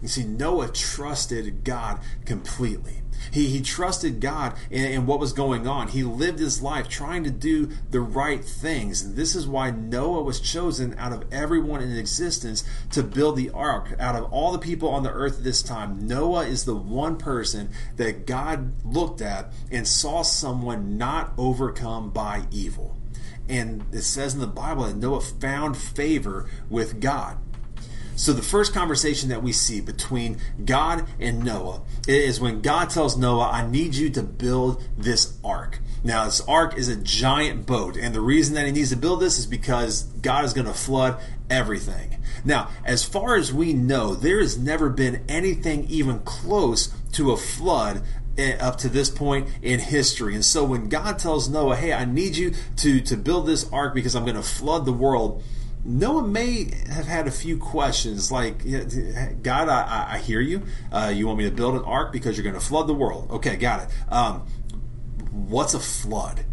You 0.00 0.08
see, 0.08 0.24
Noah 0.24 0.68
trusted 0.68 1.64
God 1.64 2.00
completely. 2.24 3.02
He, 3.30 3.48
he 3.48 3.60
trusted 3.60 4.20
God 4.20 4.56
in, 4.70 5.04
what 5.04 5.20
was 5.20 5.34
going 5.34 5.66
on. 5.66 5.88
He 5.88 6.02
lived 6.02 6.38
his 6.38 6.62
life 6.62 6.88
trying 6.88 7.24
to 7.24 7.30
do 7.30 7.72
the 7.90 8.00
right 8.00 8.42
things. 8.42 9.02
And 9.02 9.16
this 9.16 9.34
is 9.34 9.46
why 9.46 9.70
Noah 9.70 10.22
was 10.22 10.40
chosen 10.40 10.94
out 10.98 11.12
of 11.12 11.30
everyone 11.30 11.82
in 11.82 11.94
existence 11.94 12.64
to 12.92 13.02
build 13.02 13.36
the 13.36 13.50
ark. 13.50 13.94
Out 13.98 14.16
of 14.16 14.32
all 14.32 14.52
the 14.52 14.58
people 14.58 14.88
on 14.88 15.02
the 15.02 15.12
earth 15.12 15.38
at 15.38 15.44
this 15.44 15.62
time, 15.62 16.06
Noah 16.06 16.46
is 16.46 16.64
the 16.64 16.74
one 16.74 17.18
person 17.18 17.68
that 17.96 18.26
God 18.26 18.72
looked 18.82 19.20
at 19.20 19.52
and 19.70 19.86
saw 19.86 20.22
someone 20.22 20.96
not 20.96 21.34
overcome 21.36 22.08
by 22.10 22.44
evil. 22.50 22.96
And 23.48 23.84
it 23.92 24.02
says 24.02 24.34
in 24.34 24.40
the 24.40 24.46
Bible 24.46 24.84
that 24.84 24.96
Noah 24.96 25.20
found 25.20 25.76
favor 25.76 26.48
with 26.68 27.00
God. 27.00 27.38
So 28.16 28.32
the 28.32 28.42
first 28.42 28.72
conversation 28.72 29.28
that 29.30 29.42
we 29.42 29.52
see 29.52 29.80
between 29.80 30.38
God 30.64 31.06
and 31.18 31.44
Noah 31.44 31.82
is 32.06 32.40
when 32.40 32.60
God 32.60 32.90
tells 32.90 33.16
Noah, 33.16 33.50
I 33.50 33.66
need 33.66 33.96
you 33.96 34.08
to 34.10 34.22
build 34.22 34.82
this 34.96 35.36
ark. 35.44 35.80
Now, 36.04 36.26
this 36.26 36.40
ark 36.42 36.76
is 36.76 36.88
a 36.88 36.96
giant 36.96 37.66
boat, 37.66 37.96
and 37.96 38.14
the 38.14 38.20
reason 38.20 38.54
that 38.54 38.66
he 38.66 38.72
needs 38.72 38.90
to 38.90 38.96
build 38.96 39.20
this 39.20 39.38
is 39.38 39.46
because 39.46 40.04
God 40.04 40.44
is 40.44 40.52
going 40.52 40.66
to 40.66 40.74
flood 40.74 41.18
everything. 41.50 42.22
Now, 42.44 42.68
as 42.84 43.04
far 43.04 43.36
as 43.36 43.52
we 43.52 43.72
know, 43.72 44.14
there 44.14 44.40
has 44.40 44.58
never 44.58 44.90
been 44.90 45.24
anything 45.28 45.86
even 45.88 46.20
close 46.20 46.94
to 47.12 47.32
a 47.32 47.36
flood 47.36 48.02
up 48.60 48.76
to 48.78 48.88
this 48.88 49.10
point 49.10 49.48
in 49.62 49.80
history. 49.80 50.34
And 50.34 50.44
so 50.44 50.64
when 50.64 50.88
God 50.88 51.18
tells 51.18 51.48
Noah, 51.48 51.76
"Hey, 51.76 51.92
I 51.92 52.04
need 52.04 52.36
you 52.36 52.52
to 52.76 53.00
to 53.00 53.16
build 53.16 53.46
this 53.46 53.70
ark 53.72 53.94
because 53.94 54.14
I'm 54.14 54.24
going 54.24 54.36
to 54.36 54.42
flood 54.42 54.84
the 54.84 54.92
world," 54.92 55.42
Noah 55.84 56.26
may 56.26 56.70
have 56.88 57.06
had 57.06 57.26
a 57.26 57.30
few 57.30 57.58
questions 57.58 58.32
like, 58.32 58.64
God, 59.42 59.68
I, 59.68 60.14
I 60.14 60.18
hear 60.18 60.40
you. 60.40 60.62
Uh, 60.90 61.12
you 61.14 61.26
want 61.26 61.38
me 61.38 61.44
to 61.44 61.50
build 61.50 61.74
an 61.74 61.82
ark 61.82 62.10
because 62.10 62.36
you're 62.36 62.44
going 62.44 62.58
to 62.58 62.66
flood 62.66 62.86
the 62.86 62.94
world. 62.94 63.30
Okay, 63.30 63.56
got 63.56 63.82
it. 63.82 64.12
Um, 64.12 64.46
what's 65.30 65.74
a 65.74 65.80
flood? 65.80 66.46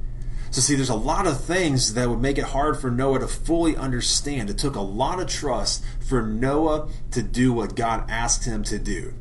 So, 0.49 0.59
see, 0.59 0.75
there's 0.75 0.89
a 0.89 0.95
lot 0.95 1.27
of 1.27 1.39
things 1.39 1.93
that 1.93 2.09
would 2.09 2.19
make 2.19 2.37
it 2.37 2.43
hard 2.43 2.77
for 2.77 2.91
Noah 2.91 3.19
to 3.19 3.27
fully 3.27 3.77
understand. 3.77 4.49
It 4.49 4.57
took 4.57 4.75
a 4.75 4.81
lot 4.81 5.21
of 5.21 5.27
trust 5.27 5.81
for 6.05 6.21
Noah 6.21 6.89
to 7.11 7.23
do 7.23 7.53
what 7.53 7.73
God 7.73 8.11
asked 8.11 8.43
him 8.43 8.63
to 8.63 8.77
do. 8.77 9.13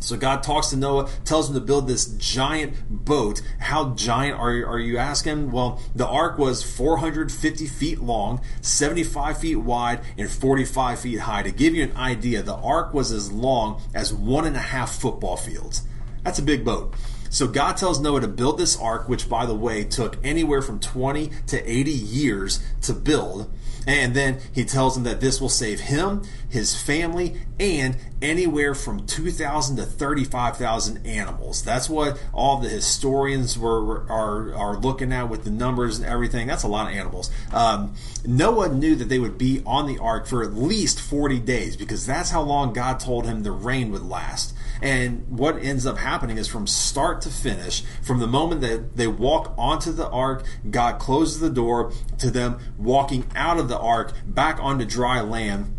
So 0.00 0.16
God 0.16 0.42
talks 0.42 0.68
to 0.68 0.76
Noah, 0.76 1.08
tells 1.24 1.48
him 1.48 1.54
to 1.54 1.60
build 1.60 1.86
this 1.86 2.06
giant 2.06 2.74
boat. 2.88 3.42
How 3.58 3.90
giant 3.90 4.38
are 4.38 4.52
you, 4.52 4.66
are 4.66 4.78
you 4.78 4.98
asking? 4.98 5.52
Well, 5.52 5.80
the 5.94 6.06
ark 6.06 6.38
was 6.38 6.62
450 6.62 7.66
feet 7.66 8.00
long, 8.00 8.40
75 8.62 9.38
feet 9.38 9.56
wide, 9.56 10.00
and 10.16 10.28
45 10.30 11.00
feet 11.00 11.20
high. 11.20 11.42
To 11.42 11.50
give 11.50 11.74
you 11.74 11.84
an 11.84 11.96
idea, 11.96 12.42
the 12.42 12.56
ark 12.56 12.94
was 12.94 13.12
as 13.12 13.30
long 13.30 13.82
as 13.94 14.12
one 14.12 14.46
and 14.46 14.56
a 14.56 14.60
half 14.60 14.94
football 14.94 15.36
fields. 15.36 15.82
That's 16.24 16.38
a 16.38 16.42
big 16.42 16.64
boat. 16.64 16.94
So 17.28 17.46
God 17.46 17.76
tells 17.76 18.00
Noah 18.00 18.22
to 18.22 18.28
build 18.28 18.58
this 18.58 18.76
ark, 18.76 19.08
which, 19.08 19.28
by 19.28 19.46
the 19.46 19.54
way, 19.54 19.84
took 19.84 20.16
anywhere 20.24 20.62
from 20.62 20.80
20 20.80 21.30
to 21.46 21.70
80 21.70 21.90
years 21.92 22.58
to 22.82 22.92
build. 22.92 23.48
And 23.86 24.14
then 24.14 24.38
he 24.52 24.64
tells 24.64 24.96
him 24.96 25.04
that 25.04 25.20
this 25.20 25.40
will 25.40 25.48
save 25.48 25.80
him, 25.80 26.22
his 26.48 26.80
family, 26.80 27.40
and 27.58 27.96
anywhere 28.22 28.74
from 28.74 29.06
2,000 29.06 29.76
to 29.76 29.82
35,000 29.84 31.06
animals. 31.06 31.62
That's 31.62 31.88
what 31.88 32.22
all 32.32 32.58
the 32.58 32.68
historians 32.68 33.58
were 33.58 34.02
are, 34.10 34.54
are 34.54 34.76
looking 34.76 35.12
at 35.12 35.28
with 35.28 35.44
the 35.44 35.50
numbers 35.50 35.98
and 35.98 36.06
everything. 36.06 36.46
That's 36.46 36.62
a 36.62 36.68
lot 36.68 36.90
of 36.90 36.96
animals. 36.96 37.30
Um, 37.52 37.94
Noah 38.26 38.68
knew 38.68 38.94
that 38.96 39.08
they 39.08 39.18
would 39.18 39.38
be 39.38 39.62
on 39.64 39.86
the 39.86 39.98
ark 39.98 40.26
for 40.26 40.42
at 40.42 40.54
least 40.54 41.00
40 41.00 41.38
days 41.40 41.76
because 41.76 42.06
that's 42.06 42.30
how 42.30 42.42
long 42.42 42.72
God 42.72 43.00
told 43.00 43.26
him 43.26 43.42
the 43.42 43.52
rain 43.52 43.90
would 43.92 44.02
last. 44.02 44.54
And 44.82 45.26
what 45.28 45.62
ends 45.62 45.86
up 45.86 45.98
happening 45.98 46.38
is 46.38 46.48
from 46.48 46.66
start 46.66 47.20
to 47.22 47.28
finish, 47.28 47.82
from 48.02 48.18
the 48.18 48.26
moment 48.26 48.62
that 48.62 48.96
they 48.96 49.06
walk 49.06 49.54
onto 49.58 49.92
the 49.92 50.08
ark, 50.08 50.44
God 50.70 50.98
closes 50.98 51.40
the 51.40 51.50
door 51.50 51.92
to 52.18 52.30
them 52.30 52.58
walking 52.78 53.26
out 53.34 53.58
of 53.58 53.68
the 53.68 53.78
ark 53.78 54.12
back 54.26 54.58
onto 54.60 54.84
dry 54.84 55.20
land. 55.20 55.76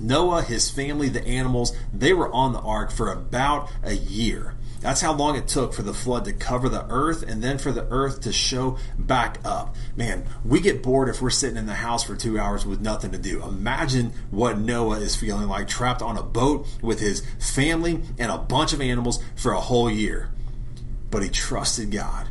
Noah, 0.00 0.42
his 0.42 0.70
family, 0.70 1.08
the 1.08 1.26
animals, 1.26 1.74
they 1.92 2.12
were 2.12 2.30
on 2.32 2.52
the 2.52 2.60
ark 2.60 2.90
for 2.90 3.10
about 3.10 3.70
a 3.82 3.94
year. 3.94 4.55
That's 4.80 5.00
how 5.00 5.12
long 5.12 5.36
it 5.36 5.48
took 5.48 5.72
for 5.72 5.82
the 5.82 5.94
flood 5.94 6.24
to 6.26 6.32
cover 6.32 6.68
the 6.68 6.86
earth 6.88 7.22
and 7.22 7.42
then 7.42 7.58
for 7.58 7.72
the 7.72 7.86
earth 7.90 8.20
to 8.22 8.32
show 8.32 8.78
back 8.98 9.38
up. 9.44 9.74
Man, 9.96 10.26
we 10.44 10.60
get 10.60 10.82
bored 10.82 11.08
if 11.08 11.22
we're 11.22 11.30
sitting 11.30 11.56
in 11.56 11.66
the 11.66 11.74
house 11.74 12.04
for 12.04 12.14
two 12.14 12.38
hours 12.38 12.66
with 12.66 12.80
nothing 12.80 13.12
to 13.12 13.18
do. 13.18 13.42
Imagine 13.42 14.12
what 14.30 14.58
Noah 14.58 15.00
is 15.00 15.16
feeling 15.16 15.48
like 15.48 15.68
trapped 15.68 16.02
on 16.02 16.16
a 16.16 16.22
boat 16.22 16.66
with 16.82 17.00
his 17.00 17.22
family 17.38 18.02
and 18.18 18.30
a 18.30 18.38
bunch 18.38 18.72
of 18.72 18.80
animals 18.80 19.22
for 19.34 19.52
a 19.52 19.60
whole 19.60 19.90
year. 19.90 20.30
But 21.10 21.22
he 21.22 21.30
trusted 21.30 21.90
God. 21.90 22.28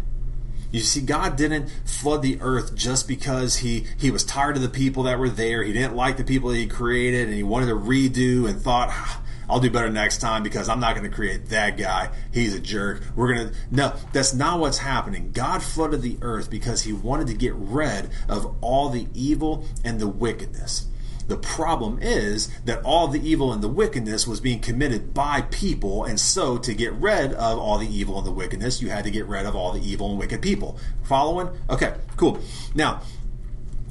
You 0.72 0.82
see, 0.82 1.02
God 1.02 1.38
didn't 1.38 1.70
flood 1.86 2.22
the 2.22 2.38
earth 2.42 2.76
just 2.76 3.08
because 3.08 3.58
he, 3.58 3.86
he 3.98 4.12
was 4.12 4.26
tired 4.26 4.58
of 4.58 4.62
the 4.62 4.68
people 4.68 5.04
that 5.04 5.18
were 5.18 5.30
there. 5.30 5.64
He 5.64 5.72
didn't 5.72 5.96
like 5.96 6.18
the 6.18 6.24
people 6.26 6.50
that 6.50 6.58
he 6.58 6.68
created 6.68 7.28
and 7.28 7.34
he 7.34 7.44
wanted 7.44 7.68
to 7.68 7.76
redo 7.76 8.50
and 8.50 8.62
thought, 8.62 8.90
ah, 8.92 9.22
I'll 9.50 9.60
do 9.60 9.70
better 9.70 9.90
next 9.90 10.20
time 10.20 10.44
because 10.44 10.70
I'm 10.70 10.80
not 10.80 10.96
going 10.96 11.10
to 11.10 11.16
create 11.16 11.50
that 11.50 11.78
guy. 11.78 12.10
He's 12.34 12.56
a 12.56 12.60
jerk. 12.60 13.04
We're 13.16 13.34
going 13.34 13.50
to. 13.50 13.56
No, 13.72 13.94
that's 14.14 14.34
not 14.34 14.60
what's 14.60 14.80
happening. 14.80 15.32
God 15.32 15.62
flooded 15.62 16.02
the 16.02 16.18
earth 16.22 16.50
because 16.50 16.84
he 16.84 16.94
wanted 16.94 17.28
to 17.28 17.34
get 17.34 17.54
rid 17.56 18.10
of 18.28 18.56
all 18.62 18.90
the 18.90 19.08
evil 19.14 19.66
and 19.84 20.00
the 20.00 20.08
wickedness. 20.08 20.88
The 21.28 21.38
problem 21.38 21.98
is 22.02 22.50
that 22.66 22.84
all 22.84 23.08
the 23.08 23.28
evil 23.28 23.52
and 23.52 23.64
the 23.64 23.68
wickedness 23.68 24.28
was 24.28 24.40
being 24.40 24.60
committed 24.60 25.14
by 25.14 25.42
people, 25.42 26.04
and 26.04 26.20
so 26.20 26.58
to 26.60 26.74
get 26.74 26.94
rid 26.94 27.34
of 27.34 27.58
all 27.58 27.80
the 27.80 27.88
evil 27.88 28.20
and 28.20 28.28
the 28.28 28.32
wickedness, 28.32 28.80
you 28.80 28.90
had 28.90 29.06
to 29.06 29.12
get 29.12 29.26
rid 29.26 29.48
of 29.48 29.56
all 29.56 29.72
the 29.72 29.82
evil 29.82 30.12
and 30.12 30.20
wicked 30.20 30.44
people. 30.44 30.80
Following? 31.04 31.50
Okay, 31.68 31.96
cool. 32.16 32.40
Now, 32.76 33.02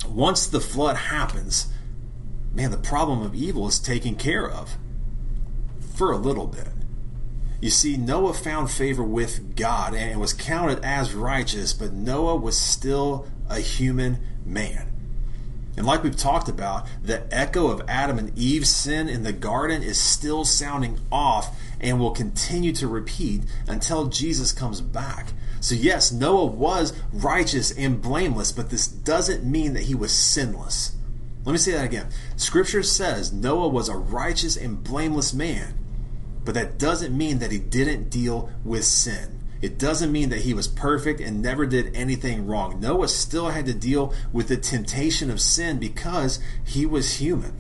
once 0.09 0.47
the 0.47 0.61
flood 0.61 0.97
happens, 0.97 1.67
man, 2.53 2.71
the 2.71 2.77
problem 2.77 3.23
of 3.23 3.35
evil 3.35 3.67
is 3.67 3.81
taken 3.81 4.15
care 4.15 4.49
of 4.49 4.77
for 5.95 6.13
a 6.13 6.19
little 6.19 6.47
bit. 6.47 6.69
You 7.61 7.71
see, 7.71 7.97
Noah 7.97 8.35
found 8.35 8.71
favor 8.71 9.03
with 9.03 9.57
God 9.57 9.95
and 9.95 10.21
was 10.21 10.35
counted 10.35 10.85
as 10.85 11.15
righteous, 11.15 11.73
but 11.73 11.93
Noah 11.93 12.37
was 12.37 12.59
still 12.59 13.27
a 13.49 13.61
human 13.61 14.19
man. 14.45 14.91
And 15.77 15.87
like 15.87 16.05
we've 16.05 16.17
talked 16.17 16.49
about, 16.49 16.87
the 17.03 17.27
echo 17.35 17.69
of 17.69 17.83
Adam 17.89 18.19
and 18.19 18.37
Eve's 18.39 18.69
sin 18.69 19.09
in 19.09 19.23
the 19.23 19.33
garden 19.33 19.83
is 19.83 20.01
still 20.01 20.45
sounding 20.45 21.01
off 21.11 21.57
and 21.81 21.99
will 21.99 22.13
continue 22.13 22.73
to 22.73 22.87
repeat 22.87 23.43
until 23.67 24.07
Jesus 24.07 24.53
comes 24.53 24.81
back. 24.81 25.33
So, 25.61 25.75
yes, 25.75 26.13
Noah 26.13 26.47
was 26.47 26.93
righteous 27.13 27.73
and 27.73 28.01
blameless, 28.01 28.53
but 28.53 28.71
this 28.71 28.87
doesn't 28.87 29.51
mean 29.51 29.73
that 29.73 29.85
he 29.85 29.95
was 29.95 30.13
sinless. 30.13 30.97
Let 31.45 31.53
me 31.53 31.59
say 31.59 31.73
that 31.73 31.85
again. 31.85 32.09
Scripture 32.37 32.83
says 32.83 33.33
Noah 33.33 33.69
was 33.69 33.89
a 33.89 33.97
righteous 33.97 34.57
and 34.57 34.83
blameless 34.83 35.35
man, 35.35 35.75
but 36.45 36.55
that 36.55 36.79
doesn't 36.79 37.17
mean 37.17 37.39
that 37.39 37.53
he 37.53 37.59
didn't 37.59 38.11
deal 38.11 38.51
with 38.65 38.85
sin. 38.85 39.41
It 39.63 39.79
doesn't 39.79 40.13
mean 40.13 40.29
that 40.29 40.43
he 40.43 40.53
was 40.53 40.69
perfect 40.69 41.21
and 41.21 41.41
never 41.41 41.65
did 41.65 41.97
anything 41.97 42.47
wrong. 42.47 42.81
Noah 42.81 43.09
still 43.09 43.49
had 43.49 43.65
to 43.67 43.73
deal 43.73 44.13
with 44.31 44.49
the 44.49 44.59
temptation 44.59 45.31
of 45.31 45.41
sin 45.41 45.79
because 45.79 46.39
he 46.65 46.85
was 46.85 47.15
human. 47.15 47.59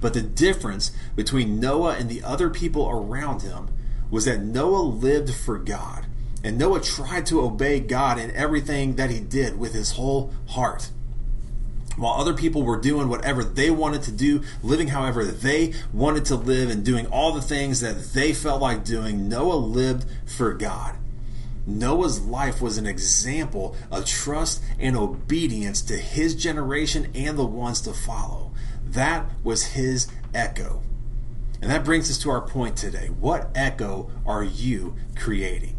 But 0.00 0.14
the 0.14 0.22
difference 0.22 0.92
between 1.16 1.58
Noah 1.58 1.96
and 1.96 2.08
the 2.08 2.22
other 2.22 2.48
people 2.48 2.88
around 2.88 3.42
him 3.42 3.70
was 4.10 4.26
that 4.26 4.42
Noah 4.42 4.82
lived 4.82 5.34
for 5.34 5.58
God. 5.58 6.06
And 6.44 6.58
Noah 6.58 6.80
tried 6.80 7.26
to 7.26 7.40
obey 7.40 7.80
God 7.80 8.20
in 8.20 8.30
everything 8.32 8.94
that 8.96 9.10
he 9.10 9.18
did 9.18 9.58
with 9.58 9.72
his 9.72 9.92
whole 9.92 10.32
heart. 10.48 10.90
While 11.96 12.20
other 12.20 12.34
people 12.34 12.62
were 12.62 12.80
doing 12.80 13.08
whatever 13.08 13.44
they 13.44 13.70
wanted 13.70 14.02
to 14.02 14.12
do, 14.12 14.42
living 14.62 14.88
however 14.88 15.24
they 15.24 15.74
wanted 15.92 16.24
to 16.26 16.34
live, 16.36 16.70
and 16.70 16.84
doing 16.84 17.06
all 17.06 17.32
the 17.32 17.40
things 17.40 17.80
that 17.80 18.12
they 18.12 18.32
felt 18.32 18.60
like 18.60 18.84
doing, 18.84 19.28
Noah 19.28 19.54
lived 19.54 20.04
for 20.26 20.52
God. 20.54 20.96
Noah's 21.66 22.20
life 22.20 22.60
was 22.60 22.76
an 22.76 22.86
example 22.86 23.76
of 23.90 24.04
trust 24.04 24.62
and 24.78 24.96
obedience 24.96 25.80
to 25.82 25.96
his 25.96 26.34
generation 26.34 27.10
and 27.14 27.38
the 27.38 27.46
ones 27.46 27.80
to 27.82 27.92
follow. 27.92 28.52
That 28.84 29.26
was 29.42 29.64
his 29.64 30.08
echo. 30.34 30.82
And 31.62 31.70
that 31.70 31.84
brings 31.84 32.10
us 32.10 32.18
to 32.18 32.30
our 32.30 32.42
point 32.42 32.76
today. 32.76 33.06
What 33.06 33.50
echo 33.54 34.10
are 34.26 34.44
you 34.44 34.96
creating? 35.16 35.73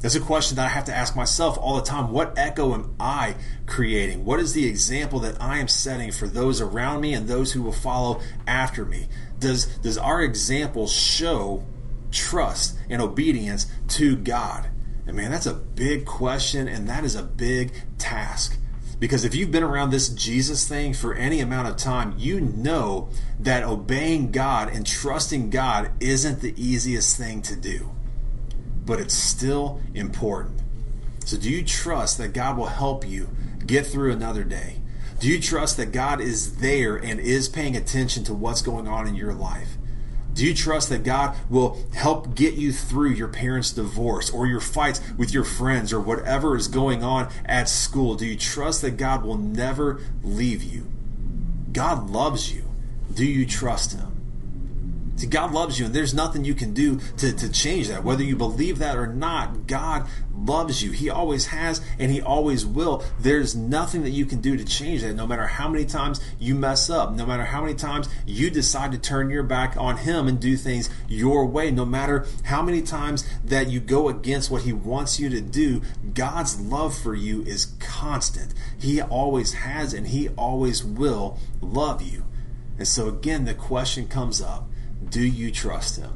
That's 0.00 0.14
a 0.14 0.20
question 0.20 0.56
that 0.56 0.64
I 0.64 0.70
have 0.70 0.86
to 0.86 0.96
ask 0.96 1.14
myself 1.14 1.58
all 1.58 1.76
the 1.76 1.82
time. 1.82 2.10
What 2.10 2.38
echo 2.38 2.72
am 2.72 2.94
I 2.98 3.34
creating? 3.66 4.24
What 4.24 4.40
is 4.40 4.54
the 4.54 4.66
example 4.66 5.20
that 5.20 5.40
I 5.40 5.58
am 5.58 5.68
setting 5.68 6.10
for 6.10 6.26
those 6.26 6.60
around 6.60 7.02
me 7.02 7.12
and 7.12 7.28
those 7.28 7.52
who 7.52 7.62
will 7.62 7.72
follow 7.72 8.20
after 8.46 8.86
me? 8.86 9.08
Does, 9.38 9.66
does 9.78 9.98
our 9.98 10.22
example 10.22 10.88
show 10.88 11.64
trust 12.10 12.78
and 12.88 13.02
obedience 13.02 13.66
to 13.88 14.16
God? 14.16 14.70
And 15.06 15.16
man, 15.16 15.30
that's 15.30 15.46
a 15.46 15.54
big 15.54 16.06
question 16.06 16.66
and 16.66 16.88
that 16.88 17.04
is 17.04 17.14
a 17.14 17.22
big 17.22 17.72
task. 17.98 18.56
Because 18.98 19.24
if 19.24 19.34
you've 19.34 19.50
been 19.50 19.62
around 19.62 19.90
this 19.90 20.08
Jesus 20.08 20.66
thing 20.66 20.94
for 20.94 21.14
any 21.14 21.40
amount 21.40 21.68
of 21.68 21.76
time, 21.76 22.14
you 22.16 22.40
know 22.40 23.10
that 23.38 23.64
obeying 23.64 24.30
God 24.30 24.70
and 24.70 24.86
trusting 24.86 25.50
God 25.50 25.90
isn't 26.00 26.40
the 26.40 26.54
easiest 26.56 27.18
thing 27.18 27.42
to 27.42 27.56
do 27.56 27.90
but 28.84 29.00
it's 29.00 29.14
still 29.14 29.80
important. 29.94 30.60
So, 31.24 31.36
do 31.36 31.50
you 31.50 31.64
trust 31.64 32.18
that 32.18 32.32
God 32.32 32.56
will 32.56 32.66
help 32.66 33.06
you 33.06 33.28
get 33.66 33.86
through 33.86 34.12
another 34.12 34.44
day? 34.44 34.76
Do 35.20 35.28
you 35.28 35.40
trust 35.40 35.76
that 35.76 35.92
God 35.92 36.20
is 36.20 36.56
there 36.56 36.96
and 36.96 37.20
is 37.20 37.48
paying 37.48 37.76
attention 37.76 38.24
to 38.24 38.34
what's 38.34 38.62
going 38.62 38.88
on 38.88 39.06
in 39.06 39.14
your 39.14 39.34
life? 39.34 39.76
Do 40.32 40.46
you 40.46 40.54
trust 40.54 40.88
that 40.88 41.02
God 41.02 41.36
will 41.50 41.78
help 41.92 42.34
get 42.34 42.54
you 42.54 42.72
through 42.72 43.10
your 43.10 43.28
parents' 43.28 43.72
divorce 43.72 44.30
or 44.30 44.46
your 44.46 44.60
fights 44.60 45.00
with 45.18 45.34
your 45.34 45.44
friends 45.44 45.92
or 45.92 46.00
whatever 46.00 46.56
is 46.56 46.68
going 46.68 47.04
on 47.04 47.30
at 47.44 47.68
school? 47.68 48.14
Do 48.14 48.24
you 48.24 48.36
trust 48.36 48.80
that 48.82 48.96
God 48.96 49.24
will 49.24 49.36
never 49.36 50.00
leave 50.22 50.62
you? 50.62 50.86
God 51.72 52.10
loves 52.10 52.54
you. 52.54 52.64
Do 53.12 53.24
you 53.24 53.44
trust 53.44 53.92
Him? 53.92 54.09
See, 55.20 55.26
God 55.26 55.52
loves 55.52 55.78
you, 55.78 55.84
and 55.84 55.94
there's 55.94 56.14
nothing 56.14 56.46
you 56.46 56.54
can 56.54 56.72
do 56.72 56.98
to, 57.18 57.30
to 57.30 57.52
change 57.52 57.88
that. 57.88 58.04
Whether 58.04 58.24
you 58.24 58.36
believe 58.36 58.78
that 58.78 58.96
or 58.96 59.06
not, 59.06 59.66
God 59.66 60.08
loves 60.34 60.82
you. 60.82 60.92
He 60.92 61.10
always 61.10 61.48
has, 61.48 61.82
and 61.98 62.10
He 62.10 62.22
always 62.22 62.64
will. 62.64 63.04
There's 63.18 63.54
nothing 63.54 64.02
that 64.04 64.12
you 64.12 64.24
can 64.24 64.40
do 64.40 64.56
to 64.56 64.64
change 64.64 65.02
that, 65.02 65.12
no 65.12 65.26
matter 65.26 65.46
how 65.46 65.68
many 65.68 65.84
times 65.84 66.22
you 66.38 66.54
mess 66.54 66.88
up, 66.88 67.12
no 67.12 67.26
matter 67.26 67.44
how 67.44 67.60
many 67.60 67.74
times 67.74 68.08
you 68.24 68.48
decide 68.48 68.92
to 68.92 68.98
turn 68.98 69.28
your 69.28 69.42
back 69.42 69.76
on 69.76 69.98
Him 69.98 70.26
and 70.26 70.40
do 70.40 70.56
things 70.56 70.88
your 71.06 71.44
way, 71.44 71.70
no 71.70 71.84
matter 71.84 72.24
how 72.44 72.62
many 72.62 72.80
times 72.80 73.28
that 73.44 73.68
you 73.68 73.78
go 73.78 74.08
against 74.08 74.50
what 74.50 74.62
He 74.62 74.72
wants 74.72 75.20
you 75.20 75.28
to 75.28 75.42
do, 75.42 75.82
God's 76.14 76.58
love 76.58 76.96
for 76.96 77.14
you 77.14 77.42
is 77.42 77.74
constant. 77.78 78.54
He 78.78 79.02
always 79.02 79.52
has, 79.52 79.92
and 79.92 80.06
He 80.06 80.30
always 80.30 80.82
will 80.82 81.38
love 81.60 82.00
you. 82.00 82.24
And 82.78 82.88
so, 82.88 83.06
again, 83.06 83.44
the 83.44 83.52
question 83.52 84.08
comes 84.08 84.40
up 84.40 84.69
do 85.10 85.22
you 85.22 85.50
trust 85.50 85.98
him? 85.98 86.12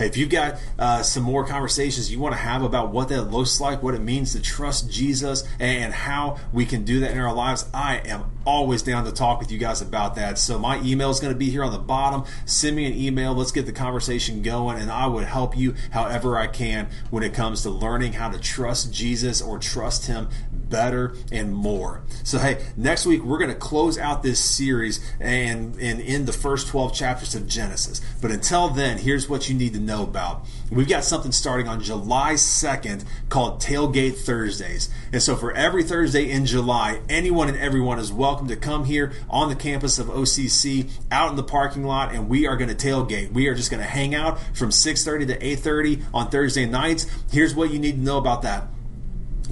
Hey, 0.00 0.06
if 0.06 0.16
you've 0.16 0.30
got 0.30 0.58
uh, 0.78 1.02
some 1.02 1.22
more 1.22 1.44
conversations 1.44 2.10
you 2.10 2.18
want 2.18 2.32
to 2.32 2.40
have 2.40 2.62
about 2.62 2.90
what 2.90 3.10
that 3.10 3.24
looks 3.24 3.60
like, 3.60 3.82
what 3.82 3.92
it 3.92 4.00
means 4.00 4.32
to 4.32 4.40
trust 4.40 4.90
Jesus, 4.90 5.46
and 5.58 5.92
how 5.92 6.38
we 6.54 6.64
can 6.64 6.84
do 6.84 7.00
that 7.00 7.10
in 7.10 7.18
our 7.18 7.34
lives, 7.34 7.68
I 7.74 7.98
am 8.06 8.30
always 8.46 8.82
down 8.82 9.04
to 9.04 9.12
talk 9.12 9.40
with 9.40 9.52
you 9.52 9.58
guys 9.58 9.82
about 9.82 10.14
that. 10.14 10.38
So 10.38 10.58
my 10.58 10.80
email 10.80 11.10
is 11.10 11.20
going 11.20 11.34
to 11.34 11.38
be 11.38 11.50
here 11.50 11.62
on 11.62 11.72
the 11.72 11.78
bottom. 11.78 12.24
Send 12.46 12.76
me 12.76 12.86
an 12.86 12.94
email. 12.94 13.34
Let's 13.34 13.52
get 13.52 13.66
the 13.66 13.72
conversation 13.72 14.40
going, 14.40 14.78
and 14.78 14.90
I 14.90 15.06
would 15.06 15.24
help 15.24 15.54
you 15.54 15.74
however 15.90 16.38
I 16.38 16.46
can 16.46 16.88
when 17.10 17.22
it 17.22 17.34
comes 17.34 17.62
to 17.64 17.70
learning 17.70 18.14
how 18.14 18.30
to 18.30 18.38
trust 18.38 18.94
Jesus 18.94 19.42
or 19.42 19.58
trust 19.58 20.06
Him 20.06 20.28
better 20.70 21.14
and 21.30 21.52
more. 21.52 22.02
So 22.22 22.38
hey, 22.38 22.64
next 22.76 23.04
week 23.04 23.22
we're 23.22 23.38
going 23.38 23.50
to 23.50 23.56
close 23.56 23.98
out 23.98 24.22
this 24.22 24.40
series 24.40 25.00
and 25.18 25.76
and 25.80 26.00
in 26.00 26.24
the 26.24 26.32
first 26.32 26.68
12 26.68 26.94
chapters 26.94 27.34
of 27.34 27.46
Genesis. 27.46 28.00
But 28.22 28.30
until 28.30 28.68
then, 28.68 28.98
here's 28.98 29.28
what 29.28 29.48
you 29.48 29.54
need 29.54 29.74
to 29.74 29.80
know 29.80 30.04
about. 30.04 30.46
We've 30.70 30.88
got 30.88 31.04
something 31.04 31.32
starting 31.32 31.66
on 31.68 31.82
July 31.82 32.34
2nd 32.34 33.04
called 33.28 33.60
Tailgate 33.60 34.18
Thursdays. 34.18 34.88
And 35.12 35.22
so 35.22 35.36
for 35.36 35.52
every 35.52 35.82
Thursday 35.82 36.30
in 36.30 36.46
July, 36.46 37.00
anyone 37.08 37.48
and 37.48 37.58
everyone 37.58 37.98
is 37.98 38.12
welcome 38.12 38.48
to 38.48 38.56
come 38.56 38.84
here 38.84 39.12
on 39.28 39.48
the 39.48 39.56
campus 39.56 39.98
of 39.98 40.06
OCC 40.06 40.90
out 41.10 41.30
in 41.30 41.36
the 41.36 41.42
parking 41.42 41.84
lot 41.84 42.14
and 42.14 42.28
we 42.28 42.46
are 42.46 42.56
going 42.56 42.74
to 42.74 42.86
tailgate. 42.86 43.32
We 43.32 43.48
are 43.48 43.54
just 43.54 43.70
going 43.70 43.82
to 43.82 43.88
hang 43.88 44.14
out 44.14 44.38
from 44.54 44.70
6:30 44.70 45.26
to 45.26 45.38
8:30 45.38 46.02
on 46.14 46.30
Thursday 46.30 46.66
nights. 46.66 47.06
Here's 47.32 47.54
what 47.54 47.70
you 47.70 47.78
need 47.78 47.96
to 47.96 48.00
know 48.00 48.18
about 48.18 48.42
that 48.42 48.68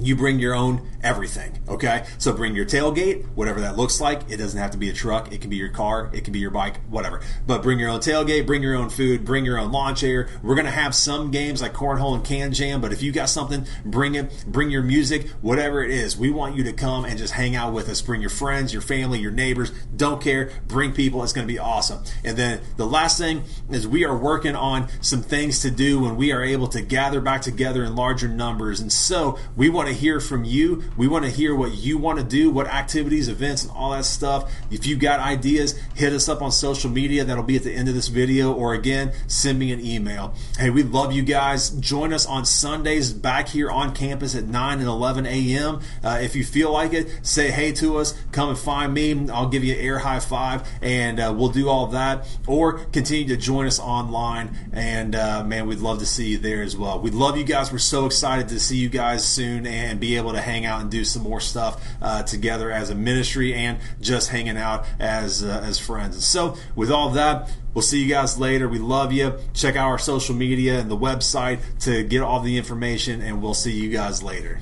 you 0.01 0.15
bring 0.15 0.39
your 0.39 0.55
own 0.55 0.87
everything. 1.01 1.59
Okay, 1.67 2.05
so 2.17 2.33
bring 2.33 2.55
your 2.55 2.65
tailgate, 2.65 3.25
whatever 3.35 3.61
that 3.61 3.77
looks 3.77 4.01
like. 4.01 4.29
It 4.29 4.37
doesn't 4.37 4.59
have 4.59 4.71
to 4.71 4.77
be 4.77 4.89
a 4.89 4.93
truck. 4.93 5.31
It 5.31 5.41
can 5.41 5.49
be 5.49 5.55
your 5.57 5.69
car. 5.69 6.09
It 6.13 6.23
can 6.23 6.33
be 6.33 6.39
your 6.39 6.51
bike, 6.51 6.81
whatever. 6.89 7.21
But 7.45 7.63
bring 7.63 7.79
your 7.79 7.89
own 7.89 7.99
tailgate. 7.99 8.45
Bring 8.45 8.63
your 8.63 8.75
own 8.75 8.89
food. 8.89 9.25
Bring 9.25 9.45
your 9.45 9.57
own 9.57 9.71
lawn 9.71 9.95
chair. 9.95 10.29
We're 10.41 10.55
gonna 10.55 10.71
have 10.71 10.95
some 10.95 11.31
games 11.31 11.61
like 11.61 11.73
cornhole 11.73 12.15
and 12.15 12.23
KanJam. 12.23 12.81
But 12.81 12.93
if 12.93 13.01
you 13.01 13.11
got 13.11 13.29
something, 13.29 13.65
bring 13.85 14.15
it. 14.15 14.45
Bring 14.47 14.69
your 14.69 14.83
music, 14.83 15.29
whatever 15.41 15.83
it 15.83 15.91
is. 15.91 16.17
We 16.17 16.29
want 16.29 16.55
you 16.55 16.63
to 16.63 16.73
come 16.73 17.05
and 17.05 17.17
just 17.17 17.33
hang 17.33 17.55
out 17.55 17.73
with 17.73 17.89
us. 17.89 18.01
Bring 18.01 18.21
your 18.21 18.29
friends, 18.29 18.73
your 18.73 18.81
family, 18.81 19.19
your 19.19 19.31
neighbors. 19.31 19.71
Don't 19.95 20.21
care. 20.21 20.51
Bring 20.67 20.91
people. 20.93 21.23
It's 21.23 21.33
gonna 21.33 21.47
be 21.47 21.59
awesome. 21.59 22.03
And 22.23 22.37
then 22.37 22.61
the 22.77 22.87
last 22.87 23.17
thing 23.17 23.43
is 23.69 23.87
we 23.87 24.05
are 24.05 24.17
working 24.17 24.55
on 24.55 24.87
some 25.01 25.21
things 25.21 25.61
to 25.61 25.71
do 25.71 25.99
when 25.99 26.15
we 26.15 26.31
are 26.31 26.43
able 26.43 26.67
to 26.69 26.81
gather 26.81 27.21
back 27.21 27.41
together 27.41 27.83
in 27.83 27.95
larger 27.95 28.27
numbers. 28.27 28.79
And 28.79 28.91
so 28.91 29.37
we 29.55 29.69
want 29.69 29.88
to 29.89 29.95
hear 29.95 30.19
from 30.19 30.43
you. 30.43 30.83
We 30.97 31.07
want 31.07 31.25
to 31.25 31.31
hear 31.31 31.55
what 31.55 31.73
you 31.73 31.97
want 31.97 32.19
to 32.19 32.25
do, 32.25 32.49
what 32.49 32.67
activities, 32.67 33.27
events, 33.27 33.63
and 33.63 33.71
all 33.71 33.91
that 33.91 34.05
stuff. 34.05 34.51
If 34.71 34.85
you 34.85 34.95
got 34.95 35.19
ideas, 35.19 35.79
hit 35.95 36.13
us 36.13 36.29
up 36.29 36.41
on 36.41 36.51
social 36.51 36.89
media. 36.89 37.23
That'll 37.23 37.43
be 37.43 37.55
at 37.55 37.63
the 37.63 37.73
end 37.73 37.89
of 37.89 37.95
this 37.95 38.07
video. 38.07 38.53
Or 38.53 38.73
again, 38.73 39.13
send 39.27 39.59
me 39.59 39.71
an 39.71 39.83
email. 39.85 40.33
Hey, 40.57 40.69
we 40.69 40.83
love 40.83 41.13
you 41.13 41.23
guys. 41.23 41.69
Join 41.71 42.13
us 42.13 42.25
on 42.25 42.45
Sundays 42.45 43.11
back 43.13 43.49
here 43.49 43.69
on 43.69 43.93
campus 43.93 44.35
at 44.35 44.45
9 44.45 44.79
and 44.79 44.87
11 44.87 45.25
a.m. 45.25 45.81
Uh, 46.03 46.19
if 46.21 46.35
you 46.35 46.43
feel 46.43 46.71
like 46.71 46.93
it, 46.93 47.19
say 47.21 47.51
hey 47.51 47.71
to 47.73 47.97
us. 47.97 48.13
Come 48.31 48.49
and 48.49 48.57
find 48.57 48.93
me. 48.93 49.29
I'll 49.29 49.49
give 49.49 49.63
you 49.63 49.73
an 49.73 49.79
air 49.79 49.99
high 49.99 50.19
five, 50.19 50.67
and 50.81 51.19
uh, 51.19 51.33
we'll 51.35 51.49
do 51.49 51.69
all 51.69 51.87
that. 51.87 52.27
Or 52.47 52.79
continue 52.85 53.27
to 53.29 53.37
join 53.37 53.65
us 53.65 53.79
online. 53.79 54.55
And 54.71 55.15
uh, 55.15 55.43
man, 55.43 55.67
we'd 55.67 55.79
love 55.79 55.99
to 55.99 56.05
see 56.05 56.29
you 56.29 56.37
there 56.37 56.61
as 56.61 56.77
well. 56.77 56.99
We 56.99 57.11
love 57.11 57.37
you 57.37 57.43
guys. 57.43 57.71
We're 57.71 57.79
so 57.79 58.05
excited 58.05 58.49
to 58.49 58.59
see 58.59 58.77
you 58.77 58.89
guys 58.89 59.27
soon 59.27 59.65
and 59.69 59.99
be 59.99 60.17
able 60.17 60.33
to 60.33 60.41
hang 60.41 60.65
out 60.65 60.81
and 60.81 60.91
do 60.91 61.05
some 61.05 61.23
more 61.23 61.39
stuff 61.39 61.85
uh, 62.01 62.23
together 62.23 62.71
as 62.71 62.89
a 62.89 62.95
ministry 62.95 63.53
and 63.53 63.79
just 64.01 64.29
hanging 64.29 64.57
out 64.57 64.85
as 64.99 65.43
uh, 65.43 65.61
as 65.63 65.79
friends. 65.79 66.25
so, 66.25 66.57
with 66.75 66.91
all 66.91 67.11
that, 67.11 67.51
we'll 67.73 67.81
see 67.81 68.01
you 68.03 68.09
guys 68.09 68.37
later. 68.39 68.67
We 68.67 68.79
love 68.79 69.13
you. 69.13 69.37
Check 69.53 69.75
out 69.75 69.87
our 69.87 69.99
social 69.99 70.35
media 70.35 70.79
and 70.79 70.89
the 70.89 70.97
website 70.97 71.59
to 71.81 72.03
get 72.03 72.21
all 72.21 72.39
the 72.39 72.57
information, 72.57 73.21
and 73.21 73.41
we'll 73.41 73.53
see 73.53 73.73
you 73.73 73.89
guys 73.89 74.23
later. 74.23 74.59